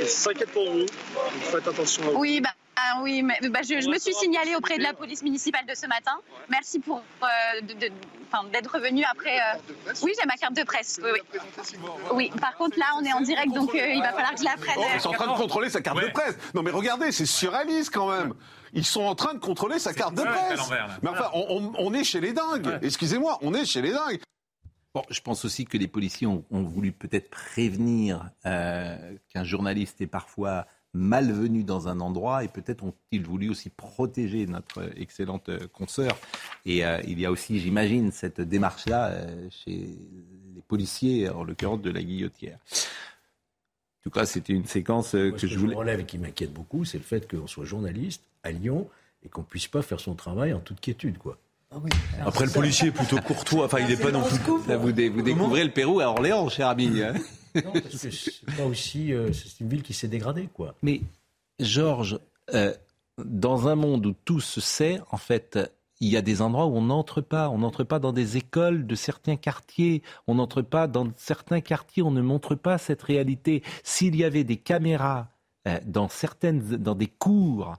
[0.00, 0.80] Et s'inquiètent pour vous.
[0.80, 2.18] Donc faites attention à vous.
[2.18, 2.50] Oui, bah.
[2.78, 5.86] Ah oui, mais, bah, je, me suis signalée auprès de la police municipale de ce
[5.86, 6.12] matin.
[6.50, 7.60] Merci pour euh,
[8.52, 9.38] d'être revenu après.
[9.38, 9.92] Euh...
[10.02, 11.00] Oui, j'ai ma carte de presse.
[11.02, 11.40] Oui, oui.
[12.12, 14.44] oui, par contre là, on est en direct, donc euh, il va falloir que je
[14.44, 14.76] la prenne.
[14.76, 16.36] Oh, ils sont en train de contrôler sa carte de presse.
[16.54, 18.34] Non, mais regardez, c'est surréaliste quand même.
[18.74, 20.60] Ils sont en train de contrôler sa carte de presse.
[21.02, 22.78] Mais enfin, on, on, est chez les dingues.
[22.82, 24.20] Excusez-moi, on est chez les dingues
[25.10, 30.66] je pense aussi que les policiers ont, voulu peut-être prévenir euh, qu'un journaliste est parfois
[30.94, 36.18] malvenu dans un endroit et peut-être ont-ils voulu aussi protéger notre excellente consoeur.
[36.64, 39.98] Et euh, il y a aussi, j'imagine, cette démarche-là euh, chez
[40.54, 42.58] les policiers, en l'occurrence de la guillotière.
[42.64, 45.74] En tout cas, c'était une séquence que je voulais.
[45.74, 48.88] Ce relève et qui m'inquiète beaucoup, c'est le fait qu'on soit journaliste à Lyon
[49.24, 51.38] et qu'on puisse pas faire son travail en toute quiétude, quoi.
[52.20, 53.66] Ah Après, le policier est plutôt courtois.
[53.66, 54.38] Enfin, il n'est pas non plus.
[54.38, 57.02] vous, découvrez le Pérou à Orléans, cher ami.
[57.02, 57.14] Hein.
[57.54, 59.12] non, parce que c'est aussi.
[59.12, 60.74] Euh, c'est une ville qui s'est dégradée, quoi.
[60.82, 61.00] Mais,
[61.60, 62.18] Georges,
[62.54, 62.74] euh,
[63.18, 65.58] dans un monde où tout se sait, en fait,
[66.00, 67.48] il y a des endroits où on n'entre pas.
[67.50, 70.02] On n'entre pas dans des écoles de certains quartiers.
[70.26, 72.02] On n'entre pas dans certains quartiers.
[72.02, 73.62] On ne montre pas cette réalité.
[73.82, 75.28] S'il y avait des caméras
[75.66, 77.76] euh, dans certaines, dans des cours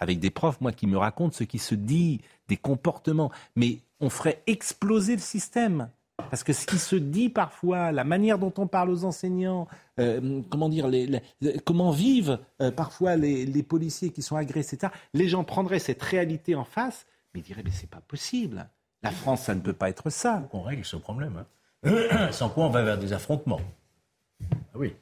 [0.00, 4.10] avec des profs, moi, qui me racontent ce qui se dit, des comportements, mais on
[4.10, 5.90] ferait exploser le système.
[6.30, 10.42] Parce que ce qui se dit parfois, la manière dont on parle aux enseignants, euh,
[10.50, 10.90] comment dire,
[11.64, 14.92] comment vivent euh, parfois les, policiers qui sont agressés, etc.
[15.14, 18.68] Les gens prendraient cette réalité en face, mais diraient mais c'est pas possible.
[19.02, 20.46] La France, ça ne peut pas être ça.
[20.52, 21.42] On règle ce problème.
[21.84, 22.30] Hein.
[22.32, 23.60] Sans quoi on va vers des affrontements.
[24.42, 24.94] Ah oui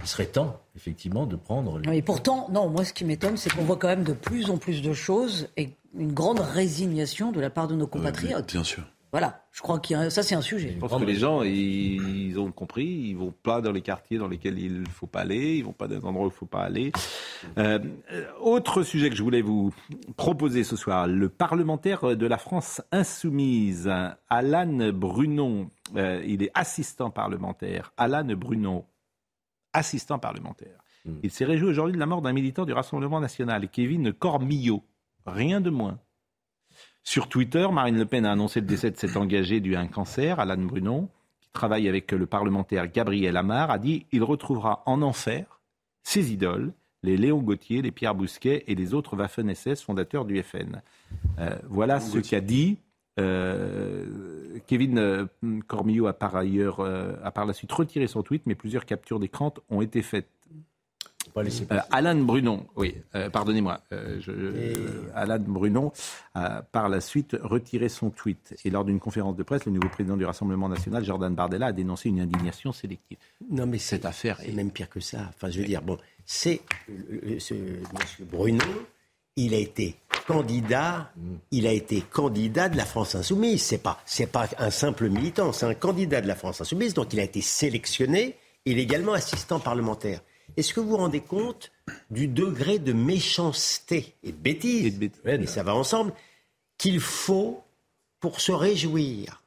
[0.00, 1.80] il serait temps, effectivement, de prendre.
[1.92, 4.56] Et pourtant, non, moi, ce qui m'étonne, c'est qu'on voit quand même de plus en
[4.56, 8.52] plus de choses et une grande résignation de la part de nos compatriotes.
[8.52, 8.84] bien sûr.
[9.12, 10.72] Voilà, je crois que ça c'est un sujet.
[10.74, 14.26] Je pense que les gens, ils, ont compris, ils vont pas dans les quartiers dans
[14.26, 16.36] lesquels il ne faut pas aller, ils vont pas dans les endroits où il ne
[16.36, 16.92] faut pas aller.
[17.58, 17.78] Euh,
[18.40, 19.70] autre sujet que je voulais vous
[20.16, 23.92] proposer ce soir, le parlementaire de la France insoumise,
[24.30, 27.92] Alan Brunon, euh, il est assistant parlementaire.
[27.98, 28.86] Alan Brunon,
[29.72, 30.78] assistant parlementaire.
[31.04, 31.18] Hmm.
[31.22, 34.82] Il s'est réjoui aujourd'hui de la mort d'un militant du Rassemblement national, Kevin Cormillot.
[35.26, 35.98] Rien de moins.
[37.04, 39.88] Sur Twitter, Marine Le Pen a annoncé le décès de cet engagé dû à un
[39.88, 41.08] cancer, Alan Brunon,
[41.40, 45.60] qui travaille avec le parlementaire Gabriel Amar, a dit il retrouvera en enfer
[46.04, 50.80] ses idoles, les Léon Gauthier, les Pierre Bousquet et les autres Waffen-SS fondateurs du FN.
[51.38, 52.78] Euh, voilà ce qu'a dit
[53.18, 55.26] euh, Kevin euh,
[55.66, 59.20] Cormillot a par ailleurs, euh, a par la suite retiré son tweet, mais plusieurs captures
[59.20, 60.28] d'écran ont été faites.
[61.90, 62.96] Alain Brunon, oui,
[63.32, 63.80] pardonnez-moi.
[65.14, 65.92] Alain Brunon
[66.34, 68.54] a par la suite retiré son tweet.
[68.64, 71.72] Et lors d'une conférence de presse, le nouveau président du Rassemblement national, Jordan Bardella, a
[71.72, 73.16] dénoncé une indignation sélective.
[73.50, 75.20] Non, mais cette affaire est même pire que ça.
[75.28, 75.96] Enfin, je veux dire, bon,
[76.26, 76.60] c'est
[77.38, 78.64] ce monsieur Brunon
[79.36, 81.12] il a été candidat,
[81.50, 83.62] il a été candidat de la France insoumise.
[83.62, 86.94] C'est pas, c'est pas un simple militant, c'est un candidat de la France insoumise.
[86.94, 88.36] Donc il a été sélectionné.
[88.64, 90.20] Il est également assistant parlementaire.
[90.56, 91.72] Est-ce que vous vous rendez compte
[92.10, 96.12] du degré de méchanceté et de bêtise, et, ça va ensemble,
[96.78, 97.62] qu'il faut
[98.20, 99.42] pour se réjouir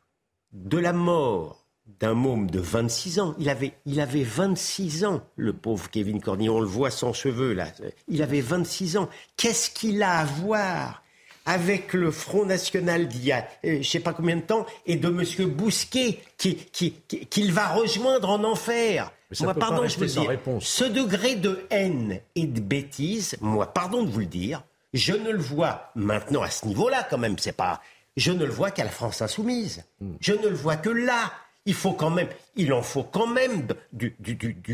[0.51, 1.64] de la mort
[1.99, 3.35] d'un môme de 26 ans.
[3.37, 6.49] Il avait, il avait 26 ans, le pauvre Kevin Cornier.
[6.49, 7.67] On le voit sans cheveux, là.
[8.07, 9.09] Il avait 26 ans.
[9.37, 11.03] Qu'est-ce qu'il a à voir
[11.45, 14.65] avec le Front National d'il y a euh, je ne sais pas combien de temps
[14.87, 15.49] et de M.
[15.51, 19.11] Bousquet qu'il qui, qui, va rejoindre en enfer?
[19.41, 24.09] Moi, pardon, je veux dire, ce degré de haine et de bêtise, moi, pardon de
[24.09, 27.37] vous le dire, je ne le vois maintenant à ce niveau-là, quand même.
[27.37, 27.81] C'est pas,
[28.17, 29.83] je ne le vois qu'à la France insoumise.
[29.99, 30.13] Hmm.
[30.21, 31.31] Je ne le vois que là
[31.65, 34.15] il faut quand même, il en faut quand même du,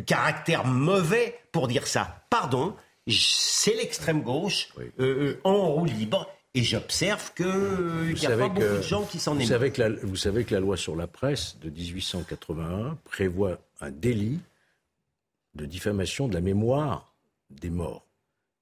[0.05, 2.23] caractère mauvais pour dire ça.
[2.29, 2.75] Pardon,
[3.07, 6.29] c'est l'extrême gauche euh, euh, en roue libre.
[6.53, 9.47] Et j'observe qu'il n'y a pas beaucoup de gens qui s'en émettent.
[10.03, 14.39] Vous savez que la loi sur la presse de 1881 prévoit un délit
[15.55, 17.13] de diffamation de la mémoire
[17.49, 18.05] des morts.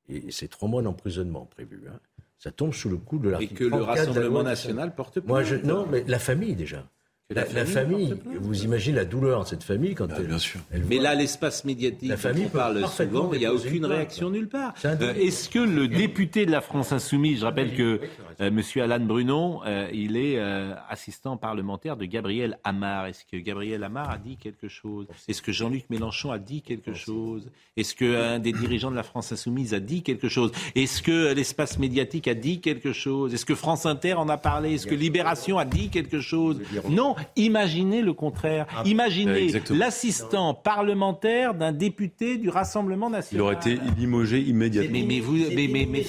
[0.07, 1.81] Et c'est trois mois d'emprisonnement prévu.
[1.89, 1.99] Hein.
[2.37, 3.53] Ça tombe sous le coup de l'article.
[3.53, 6.85] Et que le Rassemblement national porte Moi, je, non, mais la famille déjà.
[7.31, 10.61] La, famille, vous imaginez la douleur de cette famille quand bah, elle, bien sûr.
[10.89, 14.49] Mais là, l'espace médiatique, La famille on parle souvent, il n'y a aucune réaction nulle
[14.49, 14.73] part.
[14.83, 18.01] Euh, Est-ce que le député de la France Insoumise, je rappelle que
[18.41, 23.05] euh, Monsieur Alain Brunon, euh, il est euh, assistant parlementaire de Gabriel Amar.
[23.05, 25.05] Est-ce que Gabriel Amar a dit quelque chose?
[25.27, 27.51] Est-ce que Jean-Luc Mélenchon a dit quelque chose?
[27.77, 30.51] Est-ce qu'un des dirigeants de la France Insoumise a dit quelque chose?
[30.73, 33.35] Est-ce que l'espace médiatique a dit quelque chose?
[33.35, 34.73] Est-ce que France Inter en a parlé?
[34.73, 36.61] Est-ce que Libération a dit quelque chose?
[36.89, 38.65] Non, imaginez le contraire.
[38.75, 43.39] Ah, Imaginez l'assistant parlementaire d'un député du Rassemblement national.
[43.39, 44.91] Il aurait été limogé immédiatement.
[44.91, 46.03] Mais, mais vous, mais, mais, mais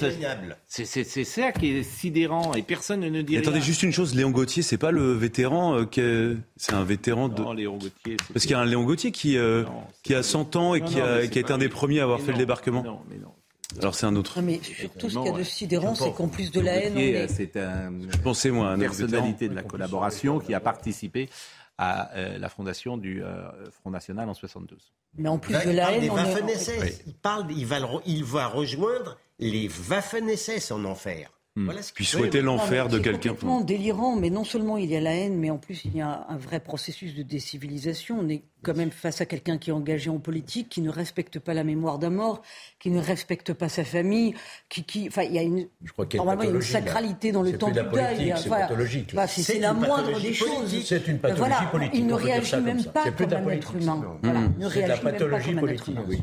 [0.67, 3.37] c'est ça qui est sidérant et personne ne dit.
[3.37, 6.01] Attendez, juste une chose, Léon Gauthier, c'est pas le vétéran euh, qui
[6.57, 7.41] c'est un vétéran de.
[7.41, 8.17] Non, Léon Gauthier.
[8.33, 9.63] Parce qu'il y a un Léon Gauthier qui euh,
[10.03, 12.19] qui a 100 ans et qui a, qui a été un des premiers à avoir
[12.19, 12.83] fait le débarquement.
[12.83, 13.31] Non, mais non.
[13.79, 14.39] Alors c'est un autre.
[14.39, 16.97] Non, mais surtout, ce qu'il y a de sidérant, c'est qu'en plus de la haine,
[16.97, 17.27] est...
[17.27, 21.29] C'est un, Je pensais moi, un une personnalité de la collaboration qui a participé
[21.77, 24.93] à euh, la fondation du euh, Front National en 72.
[25.17, 27.03] Mais en plus de la haine, on est...
[27.07, 31.31] Il, parle, il, va, le il va rejoindre les Waffen-SS en enfer.
[31.57, 31.65] Hmm.
[31.65, 33.29] Voilà ce Puis souhaiter l'enfer de C'est quelqu'un.
[33.31, 35.99] complètement délirant, mais non seulement il y a la haine, mais en plus il y
[35.99, 38.19] a un vrai processus de décivilisation.
[38.21, 41.39] On est quand même face à quelqu'un qui est engagé en politique, qui ne respecte
[41.39, 42.41] pas la mémoire d'un mort,
[42.79, 44.33] qui ne respecte pas sa famille,
[44.69, 46.45] qui, qui, enfin, il y a une, Je crois qu'il y a une normalement il
[46.45, 46.65] y a une là.
[46.65, 47.89] sacralité dans le C'est temps du deuil.
[47.89, 49.09] politique, c'est Enfin, pathologique.
[49.13, 50.83] enfin, c'est C'est c'est la moindre des choses.
[50.85, 53.75] C'est une pathologie Voilà, politique, Il ne dire réagit même pas C'est comme un être
[53.75, 53.95] humain.
[54.01, 54.17] non.
[54.23, 54.53] Voilà, Mmh.
[54.57, 56.21] ne C'est de la réagit même pas pathologie comme un être politique.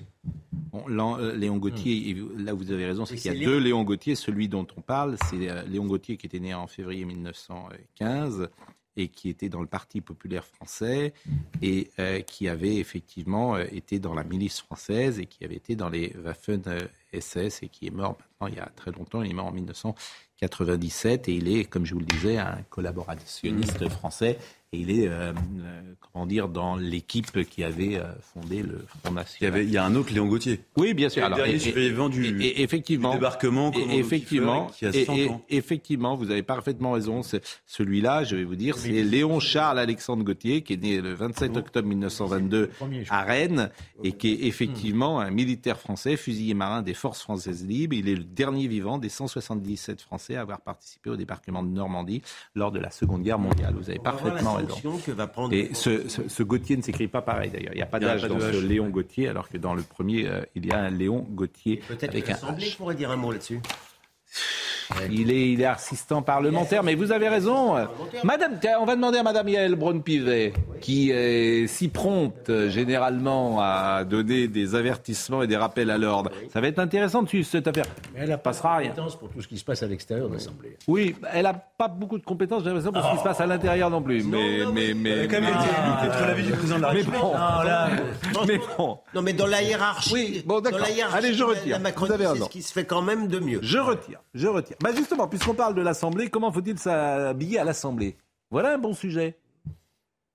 [0.72, 3.44] Bon, euh, Léon Gauthier, vous- là vous avez raison, c'est Oui, qu'il y a c'est
[3.44, 3.78] deux Léon.
[3.78, 4.14] Léon Gauthier.
[4.14, 8.48] Celui dont on parle, c'est euh, Léon Gauthier qui était né en février 1915
[8.96, 11.12] et qui était dans le Parti populaire français
[11.62, 15.88] et euh, qui avait effectivement été dans la milice française et qui avait été dans
[15.88, 19.22] les Waffen-SS et qui est mort maintenant il y a très longtemps.
[19.22, 23.88] Il est mort en 1997 et il est, comme je vous le disais, un collaborationniste
[23.88, 24.38] français
[24.74, 25.80] et il est, euh, euh,
[26.12, 28.02] comment dire, dans l'équipe qui avait euh,
[28.34, 29.52] fondé le Front Il y, National.
[29.54, 30.60] avait, il y a un autre Léon Gauthier.
[30.76, 31.20] Oui, bien sûr.
[31.22, 34.66] Le Alors, dernier et- et- survivant du, et- et- effectivement, du débarquement, et- commando effectivement,
[34.66, 35.40] qui a 100 et- et- ans.
[35.48, 37.22] effectivement, vous avez parfaitement raison.
[37.22, 41.14] C'est- Celui-là, je vais vous dire, c'est Léon Charles Alexandre Gauthier, qui est né le
[41.14, 42.70] 27 octobre 1922
[43.08, 43.70] à Rennes
[44.04, 47.94] et qui est effectivement un militaire français, fusilier marin des forces françaises libres.
[47.96, 52.20] Il est le dernier vivant des 177 Français à avoir participé au débarquement de Normandie
[52.54, 53.74] lors de la Seconde Guerre mondiale.
[53.74, 54.68] Vous avez la parfaitement raison.
[54.70, 57.72] sanction que va prendre- Et ce, ce, ce Gauthier ne s'écrit pas pareil d'ailleurs.
[57.72, 58.66] Il n'y a pas Il y a d'âge pas dans de ce H.
[58.66, 62.20] Léon Gauthier, alors que dans le premier, euh, il y a un Léon Gauthier Peut-être
[62.20, 63.61] que l'Assemblée pourrait dire un mot là-dessus.
[65.11, 67.74] Il est, il est assistant parlementaire, mais vous avez raison.
[68.24, 74.05] Madame, on va demander à Madame Yael Braun-Pivet, qui est si prompte euh, généralement à
[74.05, 76.30] donner des avertissements et des rappels à l'ordre.
[76.53, 77.84] Ça va être intéressant de suivre cette affaire.
[78.14, 78.95] Mais elle n'a pas passera de rien.
[79.20, 80.76] pour tout ce qui se passe à l'extérieur de l'Assemblée.
[80.86, 83.47] Oui, elle n'a pas beaucoup de compétences, j'ai l'impression, pour ce qui se passe à
[83.47, 84.22] l'intérieur non plus.
[84.24, 86.93] Mais, mais, mais, Elle a quand même été élue contre l'avis du président de la
[86.95, 87.03] mais
[88.47, 88.99] mais bon.
[89.14, 90.80] Non, mais dans la hiérarchie, Oui, bon, dans d'accord.
[90.80, 91.72] la hiérarchie, Allez, je retire.
[91.76, 92.45] La Macronie, Vous avez c'est raison.
[92.47, 93.59] ce qui se fait quand même de mieux.
[93.62, 94.76] Je retire, je retire.
[94.83, 98.16] Bah justement, puisqu'on parle de l'Assemblée, comment faut-il s'habiller à l'Assemblée?
[98.51, 99.37] Voilà un bon sujet.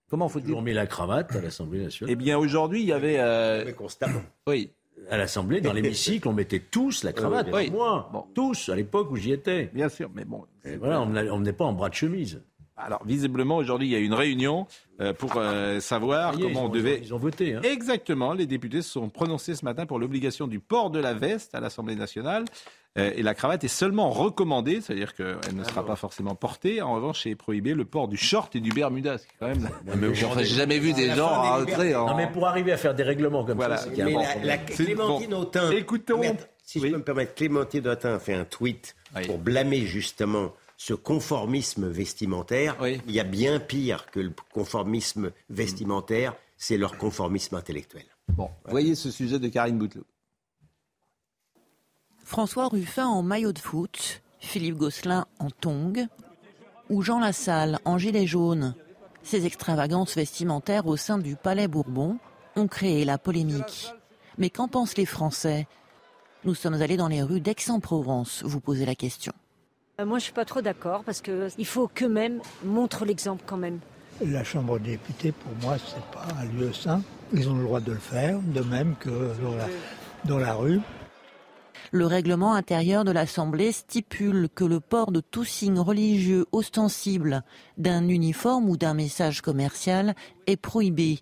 [0.10, 2.12] Comment faut-il toujours mis la cravate à l'Assemblée nationale.
[2.12, 3.16] Eh bien, aujourd'hui, il y avait.
[3.20, 4.22] euh, Mais constamment.
[4.48, 4.72] Oui.
[5.10, 7.48] À l'Assemblée, dans l'hémicycle, on mettait tous la cravate.
[7.52, 7.72] Oui.
[7.72, 8.26] Moi, Bon.
[8.36, 9.72] tous, à l'époque où j'y étais.
[9.74, 10.46] Bien sûr, mais bon.
[10.66, 12.42] Et voilà, on ne venait pas en bras de chemise.
[12.78, 14.68] Alors, visiblement, aujourd'hui, il y a eu une réunion
[15.02, 17.00] euh, pour euh, savoir comment ils on ont- devait.
[17.02, 17.56] Ils ont voté.
[17.56, 17.62] Hein.
[17.64, 21.54] Exactement, les députés se sont prononcés ce matin pour l'obligation du port de la veste
[21.56, 22.46] à l'Assemblée nationale.
[23.00, 26.82] Euh, et la cravate est seulement recommandée, c'est-à-dire qu'elle ne sera pas forcément portée.
[26.82, 29.18] En revanche, est prohibé le port du short et du bermuda.
[29.18, 29.68] C'est quand même.
[29.96, 32.08] mais Enfin, j'ai jamais vu des gens rentrer en.
[32.10, 33.78] Non, mais pour arriver à faire des règlements comme Voilà.
[33.78, 35.38] ça, c'est qu'il y a un Mais bon la, la Clémentine bon.
[35.42, 36.20] Autain, Écoutons.
[36.20, 36.88] Merde, si Oui.
[36.88, 39.26] je peux me permettre, Clémentine Autain a fait un tweet Oui.
[39.26, 42.76] pour blâmer justement ce conformisme vestimentaire.
[42.80, 43.02] Oui.
[43.08, 48.04] Il y a bien pire que le conformisme vestimentaire, c'est leur conformisme intellectuel.
[48.30, 50.04] Bon, voyez ce sujet de Karine Bouteloup.
[52.34, 56.08] François Ruffin en maillot de foot, Philippe Gosselin en tongs,
[56.90, 58.74] ou Jean Lassalle en gilet jaune.
[59.22, 62.18] Ces extravagances vestimentaires au sein du Palais Bourbon
[62.56, 63.94] ont créé la polémique.
[64.40, 65.68] Mais qu'en pensent les Français?
[66.44, 69.34] Nous sommes allés dans les rues d'Aix-en-Provence vous posez la question.
[70.02, 73.58] Euh, Moi, je suis pas trop d'accord parce que il faut qu'eux-mêmes montrent l'exemple quand
[73.58, 73.78] même.
[74.26, 77.04] La Chambre des députés, pour moi, c'est pas un lieu sain.
[77.32, 79.68] Ils ont le droit de le faire, de même que dans la,
[80.26, 80.82] dans la rue.
[81.92, 87.44] Le règlement intérieur de l'Assemblée stipule que le port de tout signe religieux ostensible
[87.78, 90.16] d'un uniforme ou d'un message commercial
[90.48, 91.20] est prohibé.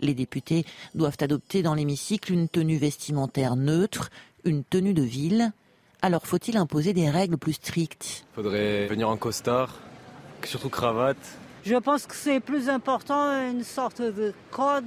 [0.00, 4.10] Les députés doivent adopter dans l'hémicycle une tenue vestimentaire neutre,
[4.44, 5.52] une tenue de ville.
[6.02, 8.26] Alors faut-il imposer des règles plus strictes?
[8.34, 9.80] Faudrait venir en costard,
[10.44, 14.84] surtout cravate, Je pense que c'est plus important une sorte de code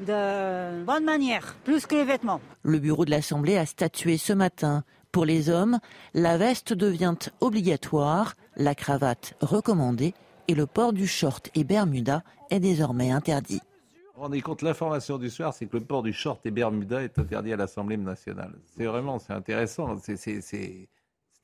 [0.00, 2.40] de bonne manière, plus que les vêtements.
[2.62, 4.84] Le bureau de l'Assemblée a statué ce matin.
[5.12, 5.80] Pour les hommes,
[6.14, 10.14] la veste devient obligatoire, la cravate recommandée
[10.48, 13.60] et le port du short et bermuda est désormais interdit.
[13.60, 17.02] Vous vous rendez compte, l'information du soir, c'est que le port du short et bermuda
[17.02, 18.54] est interdit à l'Assemblée nationale.
[18.76, 19.96] C'est vraiment, c'est intéressant.
[19.98, 20.88] C'est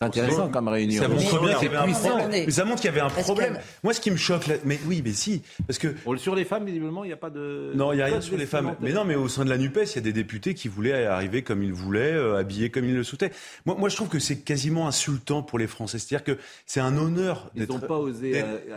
[0.00, 1.02] c'est intéressant comme réunion.
[1.02, 2.30] Ça montre bien qu'il y avait un problème.
[2.30, 3.58] Mais ça montre qu'il y avait un problème.
[3.82, 6.64] Moi, ce qui me choque, là, mais oui, mais si, parce que sur les femmes,
[6.64, 7.72] visiblement, il n'y a pas de.
[7.74, 8.74] Non, il n'y a rien sur les femmes.
[8.80, 11.04] Mais non, mais au sein de la Nupes, il y a des députés qui voulaient
[11.04, 13.30] arriver comme ils voulaient, euh, habillés comme ils le souhaitaient.
[13.66, 15.98] Moi, moi, je trouve que c'est quasiment insultant pour les Français.
[15.98, 17.78] C'est-à-dire que c'est un honneur d'être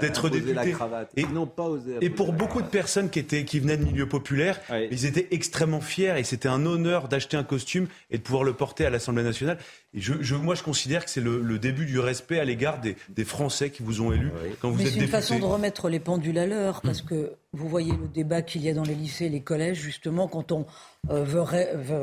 [0.01, 0.53] d'être député.
[0.53, 1.09] La cravate.
[1.15, 1.97] Et, ils n'ont pas osé.
[2.01, 4.59] Et pour beaucoup de personnes qui étaient qui venaient de milieux populaires,
[4.91, 8.53] ils étaient extrêmement fiers et c'était un honneur d'acheter un costume et de pouvoir le
[8.53, 9.57] porter à l'Assemblée nationale.
[9.95, 13.69] Et je, moi, je considère que c'est le, début du respect à l'égard des, Français
[13.69, 16.47] qui vous ont élu quand vous êtes C'est une façon de remettre les pendules à
[16.47, 19.41] l'heure, parce que vous voyez le débat qu'il y a dans les lycées et les
[19.41, 20.65] collèges, justement, quand on
[21.11, 21.41] euh, veut,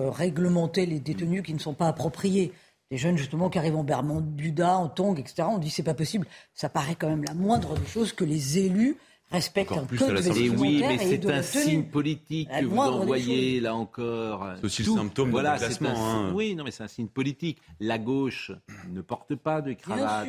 [0.08, 2.52] réglementer les détenus qui ne sont pas appropriés.
[2.92, 5.48] Les jeunes, justement, qui arrivent en Bermuda, en tongs, etc.
[5.50, 6.26] On dit c'est pas possible.
[6.54, 8.96] Ça paraît quand même la moindre des choses que les élus
[9.30, 10.20] respecte un code
[10.58, 14.46] Oui, mais c'est un signe politique que vous envoyez, là encore.
[14.56, 16.32] C'est aussi le symptôme voilà, de un, hein.
[16.34, 17.58] Oui, non, mais c'est un signe politique.
[17.78, 18.52] La gauche
[18.90, 20.28] ne porte pas de cravate.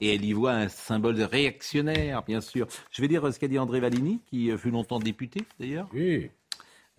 [0.00, 2.66] Et elle y voit un symbole réactionnaire, bien sûr.
[2.90, 5.88] Je vais dire ce qu'a dit André Valini, qui fut longtemps député, d'ailleurs.
[5.92, 6.30] Oui.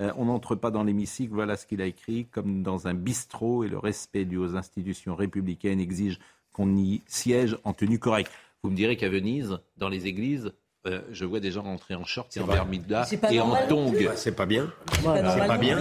[0.02, 3.64] Euh, on n'entre pas dans l'hémicycle, voilà ce qu'il a écrit, comme dans un bistrot,
[3.64, 6.20] et le respect dû aux institutions républicaines exige
[6.52, 8.32] qu'on y siège en tenue correcte.
[8.64, 10.54] Vous me direz qu'à Venise, dans les églises,
[10.86, 13.94] euh, je vois des gens rentrer en short et en bermuda et en tongs.
[14.16, 14.72] C'est pas bien.
[15.02, 15.78] C'est pas, bien.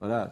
[0.00, 0.30] Voilà,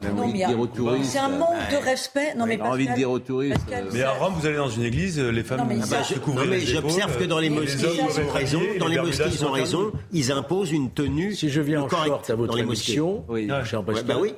[1.03, 2.35] C'est un manque de respect.
[2.35, 3.61] Non, mais envie de dire aux touristes.
[3.93, 7.25] Mais à Rome, vous allez dans une église, les femmes non, se couvrent J'observe que
[7.25, 8.63] dans les mosquées, ils ont raison.
[8.81, 9.93] Dans les mosquées, ils ont raison.
[10.13, 13.47] Ils imposent une tenue Si je viens en short à votre émission, oui.
[13.47, 14.35] bah oui.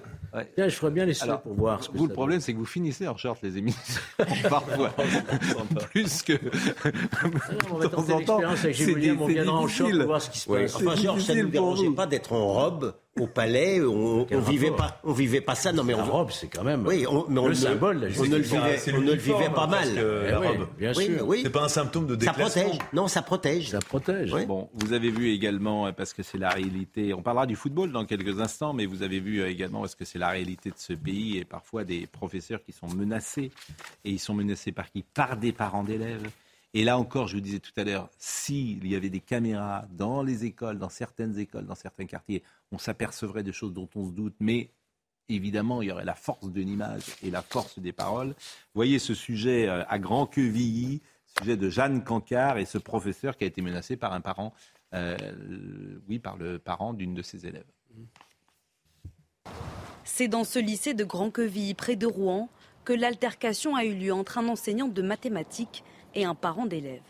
[0.57, 1.81] Je ferais bien les pour voir.
[1.95, 4.01] vous, le problème, c'est que vous finissez en short les émissions.
[4.49, 4.95] Parfois.
[5.91, 6.35] Plus que.
[7.71, 10.39] on va tenter l'expérience avec Gilles William, on viendra en short pour voir ce qui
[10.39, 10.77] se passe.
[10.77, 14.71] Enfin, Georges, ça ne nous dérangeait pas d'être en robe au palais, on, on vivait
[14.71, 15.73] pas, on vivait pas ça.
[15.73, 18.11] Non mais la robe, c'est quand même oui, on, mais on, le symbole.
[18.19, 19.95] on ne le vivait, on ne le vivait pas mal.
[19.95, 21.27] la robe, bien sûr.
[21.27, 22.49] Oui, c'est pas un symptôme de déclassement.
[22.49, 22.79] Ça protège.
[22.93, 23.71] Non, ça protège.
[23.71, 24.31] Ça protège.
[24.47, 27.13] Bon, vous avez vu également parce que c'est la réalité.
[27.13, 30.19] On parlera du football dans quelques instants, mais vous avez vu également parce que c'est
[30.19, 33.51] la réalité de ce pays et parfois des professeurs qui sont menacés
[34.05, 35.03] et ils sont menacés par qui?
[35.03, 36.29] Par des parents d'élèves
[36.73, 40.23] et là encore, je vous disais tout à l'heure, s'il y avait des caméras dans
[40.23, 44.13] les écoles, dans certaines écoles, dans certains quartiers, on s'apercevrait de choses dont on se
[44.13, 44.71] doute, mais
[45.29, 48.35] évidemment, il y aurait la force de l'image et la force des paroles.
[48.75, 51.01] Voyez ce sujet euh, à grand quevilly,
[51.39, 54.53] sujet de Jeanne Cancard et ce professeur qui a été menacé par un parent,
[54.95, 55.17] euh,
[56.09, 57.67] oui, par le parent d'une de ses élèves.
[60.05, 62.49] C'est dans ce lycée de Grand Quevilly, près de Rouen,
[62.85, 65.85] que l'altercation a eu lieu entre un enseignant de mathématiques
[66.15, 67.03] et un parent d'élève.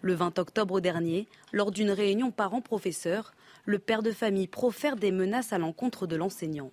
[0.00, 3.32] Le 20 octobre dernier, lors d'une réunion parents-professeurs,
[3.64, 6.72] le père de famille profère des menaces à l'encontre de l'enseignant.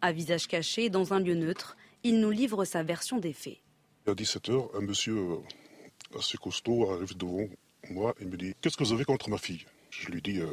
[0.00, 3.58] À visage caché, dans un lieu neutre, il nous livre sa version des faits.
[4.06, 7.46] À 17h, un monsieur euh, assez costaud arrive devant
[7.90, 9.64] moi et me dit Qu'est-ce que vous avez contre ma fille?
[9.90, 10.46] Je lui dis euh,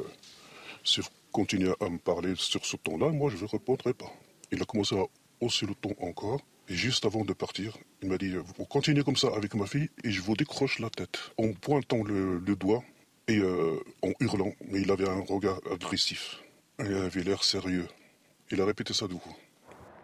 [0.83, 4.11] Si vous continuez à me parler sur ce ton-là, moi je ne répondrai pas.
[4.51, 5.05] Il a commencé à
[5.41, 6.41] hausser le ton encore.
[6.69, 9.89] Et juste avant de partir, il m'a dit Vous continuez comme ça avec ma fille
[10.03, 11.31] et je vous décroche la tête.
[11.37, 12.83] En pointant le, doigt
[13.27, 16.41] et euh, en hurlant, mais il avait un regard agressif.
[16.79, 17.87] Il avait l'air sérieux.
[18.51, 19.15] Il a répété ça deux.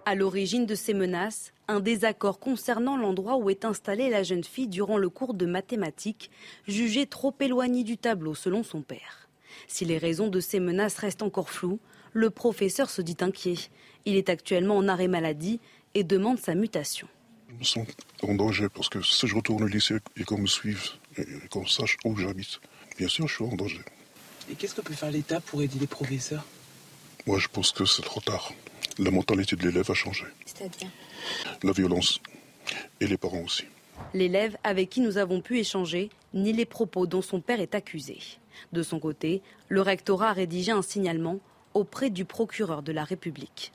[0.06, 4.68] À l'origine de ces menaces, un désaccord concernant l'endroit où est installée la jeune fille
[4.68, 6.30] durant le cours de mathématiques,
[6.68, 9.30] jugé trop éloigné du tableau selon son père.
[9.68, 11.80] Si les raisons de ces menaces restent encore floues,
[12.12, 13.56] le professeur se dit inquiet.
[14.06, 15.60] Il est actuellement en arrêt maladie
[15.94, 17.08] et demande sa mutation.
[17.50, 17.88] Je me sens
[18.24, 20.84] en danger parce que si je retourne au lycée et qu'on me suive
[21.18, 22.60] et qu'on sache où j'habite,
[22.98, 23.82] bien sûr, je suis en danger.
[24.50, 26.46] Et qu'est-ce que peut faire l'État pour aider les professeurs?
[27.26, 28.54] Moi, je pense que c'est trop tard.
[28.98, 30.26] La mentalité de l'élève a changé.
[30.46, 30.90] C'est-à-dire?
[31.64, 32.20] La violence.
[33.00, 33.64] Et les parents aussi.
[34.14, 38.20] L'élève avec qui nous avons pu échanger ni les propos dont son père est accusé.
[38.72, 41.40] De son côté, le rectorat a rédigé un signalement
[41.74, 43.72] auprès du procureur de la République.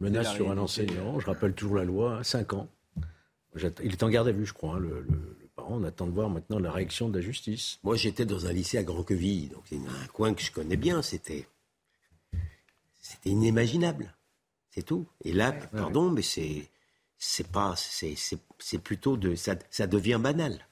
[0.00, 2.68] Menace sur un enseignant, je rappelle toujours la loi, 5 ans.
[3.82, 5.06] Il est en garde à vue, je crois, hein, le,
[5.54, 5.76] parent.
[5.76, 7.78] On attend de voir maintenant la réaction de la justice.
[7.82, 11.00] Moi, j'étais dans un lycée à Grand-Quevilly, donc c'est un coin que je connais bien.
[11.00, 11.48] C'était,
[13.00, 14.14] c'était inimaginable.
[14.70, 15.06] C'est tout.
[15.24, 16.68] Et là, pardon, mais c'est,
[17.16, 18.14] c'est pas, c'est,
[18.58, 20.66] c'est, plutôt de, ça, ça devient banal.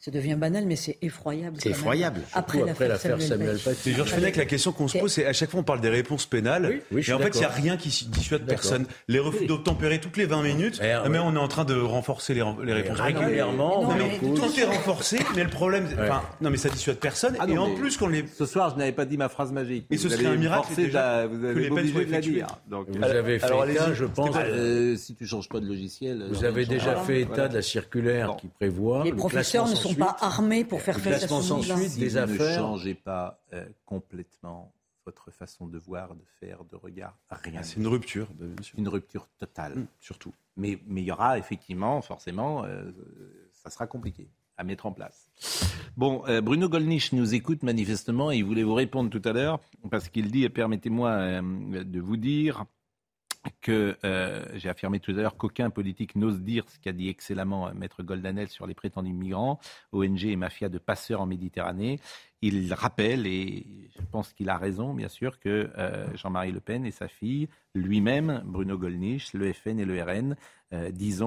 [0.00, 1.58] Ça devient banal, mais c'est effroyable.
[1.60, 2.22] C'est effroyable.
[2.32, 3.92] Après, l'affaire Samuel, Samuel Paty.
[3.92, 6.24] Georges Fenech, la question qu'on se pose, c'est à chaque fois on parle des réponses
[6.24, 8.86] pénales, oui, et en fait il n'y a rien qui dissuade personne.
[9.08, 12.32] Les refus d'obtempérer toutes les 20 minutes, eh, mais on est en train de renforcer
[12.32, 13.92] les, les réponses régulièrement.
[14.20, 17.36] tout est renforcé, mais le problème, enfin, non mais ça dissuade personne.
[17.38, 18.24] Ah et en plus qu'on les.
[18.26, 19.84] Ce soir, je n'avais pas dit ma phrase magique.
[19.90, 22.46] Et ce serait un miracle déjà, vous avez obligé de la dire.
[22.70, 24.34] vous avez fait état, je pense.
[24.38, 26.24] Euh, si tu changes pas de logiciel.
[26.30, 29.04] Vous avez déjà fait état de la circulaire qui prévoit.
[29.04, 32.50] Les professeurs ne sont pas armés pour faire face à ce ensuite des affaires.
[32.50, 34.72] Ne changez pas euh, complètement
[35.04, 37.62] votre façon de voir, de faire, de regard, rien.
[37.62, 38.28] C'est une rupture,
[38.76, 39.74] Une rupture totale.
[39.74, 40.32] Mmh, surtout.
[40.56, 42.92] Mais, mais il y aura effectivement, forcément, euh,
[43.52, 45.30] ça sera compliqué à mettre en place.
[45.96, 49.58] Bon, euh, Bruno Gollnisch nous écoute manifestement et il voulait vous répondre tout à l'heure
[49.90, 52.66] parce qu'il dit, permettez-moi de vous dire,
[53.60, 57.68] que euh, j'ai affirmé tout à l'heure qu'aucun politique n'ose dire ce qu'a dit excellemment
[57.68, 59.58] euh, Maître Goldanel sur les prétendus migrants,
[59.92, 62.00] ONG et mafia de passeurs en Méditerranée.
[62.42, 66.86] Il rappelle, et je pense qu'il a raison, bien sûr, que euh, Jean-Marie Le Pen
[66.86, 70.36] et sa fille, lui-même, Bruno Gollnisch, le FN et le RN,
[70.92, 71.18] disent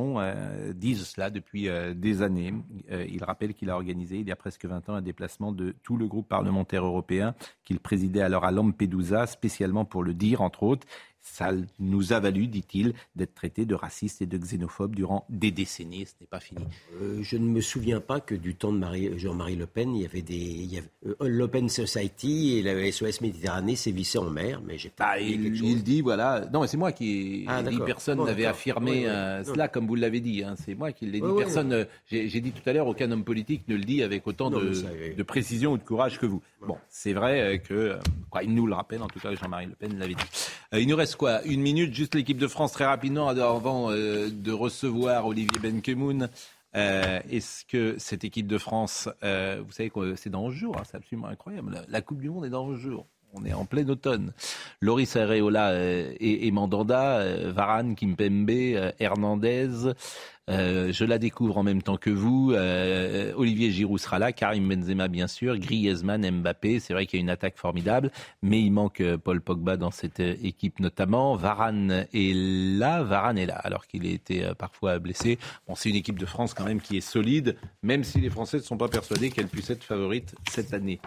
[1.05, 2.53] cela depuis des années.
[2.89, 5.97] il rappelle qu'il a organisé, il y a presque 20 ans, un déplacement de tout
[5.97, 7.36] le groupe parlementaire européen
[7.66, 10.88] qu'il présidait alors à Lampedusa, spécialement pour le dire, entre autres
[11.24, 16.05] ça nous a valu, dit-il, d'être traités de racistes et de xénophobes durant des décennies.
[16.05, 16.63] Ce n'est pas fini.
[17.01, 20.05] Euh, je ne me souviens pas que du temps de Jean-Marie Le Pen, il y
[20.05, 24.61] avait des il y avait, euh, l'Open Society et la SOS Méditerranée sévissaient en mer,
[24.65, 25.13] mais j'ai pas.
[25.15, 26.45] Bah, il, dit voilà.
[26.51, 27.80] Non, c'est moi qui ah, dit.
[27.86, 30.43] Personne n'avait affirmé euh, cela comme vous l'avez dit.
[30.43, 30.55] Hein.
[30.57, 31.28] C'est moi qui l'ai dit.
[31.38, 31.88] personne.
[32.07, 34.74] J'ai dit tout à l'heure, aucun homme politique ne le dit avec autant de,
[35.15, 36.41] de, précision ou de courage que vous.
[36.65, 37.97] Bon, c'est vrai que
[38.30, 39.01] quoi, il nous le rappelle.
[39.01, 40.24] En tout cas, Jean-Marie Le Pen l'avait dit.
[40.74, 44.51] il nous reste quoi Une minute, juste l'équipe de France très rapidement avant euh, de
[44.51, 46.30] recevoir Olivier Benkemoun.
[46.76, 50.78] Euh, est-ce que cette équipe de France, euh, vous savez que c'est dans 11 jours,
[50.78, 51.82] hein, c'est absolument incroyable.
[51.88, 53.07] La, Coupe du Monde est dans 11 jours.
[53.34, 54.31] On est en plein automne.
[54.79, 58.51] Loris Areola et, et, Mandanda, Varane, Kimpembe,
[58.99, 59.93] Hernandez,
[60.49, 62.51] euh, je la découvre en même temps que vous.
[62.51, 66.79] Euh, Olivier Giroud sera là, Karim Benzema bien sûr, Griezmann, Mbappé.
[66.79, 68.11] C'est vrai qu'il y a une attaque formidable,
[68.41, 71.36] mais il manque euh, Paul Pogba dans cette équipe notamment.
[71.36, 75.39] Varane est là, Varane est là, alors qu'il a été parfois blessé.
[75.67, 78.57] Bon, c'est une équipe de France quand même qui est solide, même si les Français
[78.57, 80.99] ne sont pas persuadés qu'elle puisse être favorite cette année.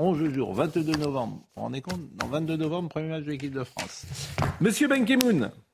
[0.00, 1.34] 11 jours, 22 novembre.
[1.34, 4.04] Vous vous rendez compte Dans 22 novembre, premier match de l'équipe de France.
[4.60, 5.06] Monsieur Ben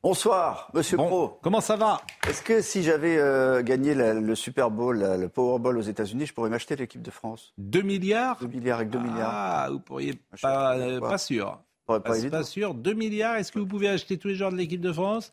[0.03, 1.39] Bonsoir, monsieur Pro.
[1.43, 5.83] Comment ça va Est-ce que si j'avais euh, gagné le Super Bowl, le Powerball aux
[5.83, 7.55] États-Unis, je pourrais m'acheter l'équipe de France?
[7.57, 9.31] 2 milliards 2 milliards avec 2 milliards.
[9.33, 11.59] Ah, vous pourriez pas, pas sûr.
[11.99, 12.75] Pas, pas, sûr.
[12.75, 15.33] 2 milliards, est-ce que vous pouvez acheter tous les joueurs de l'équipe de France?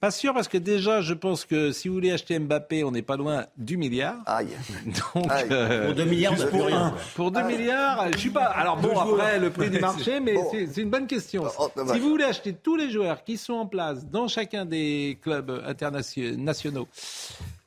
[0.00, 3.02] Pas sûr, parce que déjà, je pense que si vous voulez acheter Mbappé, on n'est
[3.02, 4.16] pas loin du milliard.
[4.26, 4.48] Aïe.
[5.14, 6.94] Donc, euh, pour 2 milliards, pour un.
[7.14, 8.44] Pour 2 milliards, je suis pas.
[8.44, 11.44] Alors bon, après, le prix du marché, mais c'est une bonne question.
[11.58, 15.18] Oh, si vous voulez acheter tous les joueurs qui sont en place dans chacun des
[15.22, 16.88] clubs internationaux,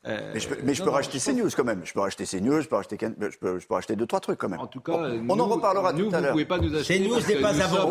[0.07, 1.81] euh, mais je peux, mais je peux racheter CNews quand même.
[1.83, 4.37] Je peux racheter CNews, je peux racheter, je peux, je peux racheter deux trois trucs
[4.37, 4.59] quand même.
[4.59, 6.31] En tout cas, on en reparlera tout à l'heure.
[6.31, 6.99] Vous pouvez pas nous acheter.
[6.99, 7.85] CNews n'est pas à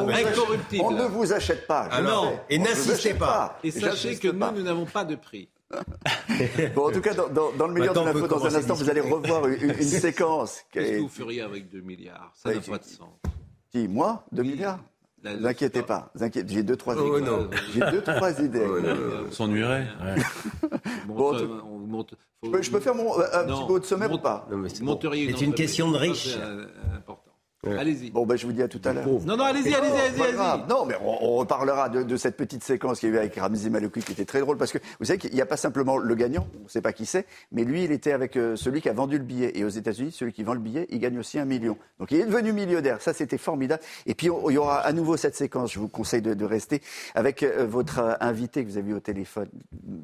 [0.81, 1.89] On ne vous achète pas.
[1.91, 2.39] Ah non.
[2.49, 3.59] Et n'insistez pas.
[3.65, 5.49] Et sachez que nous, nous n'avons pas de prix.
[6.75, 8.91] bon, en tout cas, dans, dans, dans le meilleur de l'info, dans un instant, vous
[8.91, 10.61] allez revoir une, une séquence.
[10.71, 12.33] Qu'est-ce que vous feriez avec 2 milliards?
[12.35, 13.09] Ça n'a pas de sens.
[13.73, 14.79] Qui, moi 2 milliards?
[15.25, 17.31] Ne vous inquiétez pas, j'ai deux trois oh, idées.
[17.73, 18.67] J'ai deux trois idées.
[19.27, 19.87] on s'ennuierait.
[21.07, 21.37] Bon,
[22.61, 24.47] je, peux, faire mon, un petit peu de sommaire ou pas?
[24.69, 26.37] C'est une question de riche.
[27.67, 28.11] Allez-y.
[28.11, 29.07] Bon, ben, je vous dis à tout à l'heure.
[29.07, 30.23] Non, non, allez-y, allez-y, allez-y.
[30.23, 33.37] Allez non, mais on, reparlera de, de, cette petite séquence qu'il y a eu avec
[33.37, 35.97] Ramzi Malouki qui était très drôle parce que vous savez qu'il n'y a pas simplement
[35.97, 38.81] le gagnant, on ne sait pas qui c'est, mais lui, il était avec euh, celui
[38.81, 39.53] qui a vendu le billet.
[39.59, 41.77] Et aux États-Unis, celui qui vend le billet, il gagne aussi un million.
[41.99, 43.01] Donc il est devenu millionnaire.
[43.01, 43.83] Ça, c'était formidable.
[44.07, 45.73] Et puis, il y aura à nouveau cette séquence.
[45.73, 46.81] Je vous conseille de, de rester
[47.15, 49.49] avec euh, votre euh, invité que vous avez eu au téléphone.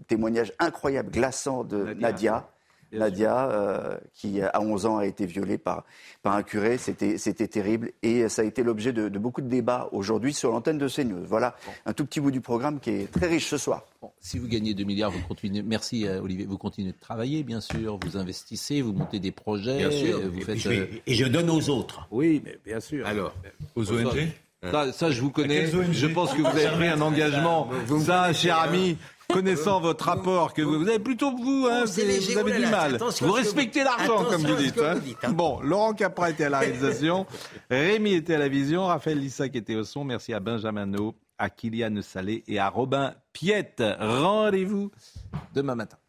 [0.09, 2.01] Témoignage incroyable, glaçant de Nadia.
[2.01, 2.51] Nadia,
[2.93, 5.85] euh, qui à 11 ans a été violée par,
[6.23, 6.79] par un curé.
[6.79, 10.79] C'était, c'était terrible et ça a été l'objet de, beaucoup de débats aujourd'hui sur l'antenne
[10.79, 11.25] de CNews.
[11.25, 11.55] Voilà
[11.87, 13.85] un tout petit bout du programme qui est très riche ce soir.
[14.21, 15.63] si vous gagnez 2 milliards, vous continuez.
[15.63, 16.47] Merci euh, Olivier.
[16.47, 17.99] Vous continuez de travailler, bien sûr.
[18.03, 19.79] Vous investissez, vous montez des projets.
[19.79, 20.21] Bien sûr.
[20.31, 22.07] Vous faites, euh, et, je, donne aux autres.
[22.11, 23.07] Oui, mais bien sûr.
[23.07, 23.35] Alors,
[23.77, 24.29] aux ONG.
[24.63, 25.67] Ça, ça, je vous connais.
[25.67, 27.71] Je pense que vous avez pris un engagement.
[28.05, 28.99] Ça, cher ami,
[29.33, 32.99] connaissant votre rapport, que vous, avez plutôt vous, hein, vous avez du mal.
[33.21, 34.79] Vous respectez l'argent, comme vous dites.
[34.79, 35.01] Hein.
[35.23, 35.33] Hein.
[35.33, 37.27] Bon, Laurent Capra était à la réalisation,
[37.71, 40.05] Rémi était à la vision, Raphaël Lissac était au son.
[40.05, 43.83] Merci à Benjamin No, à Kylian Salé et à Robin Piette.
[43.99, 44.91] Rendez-vous
[45.55, 46.00] demain matin.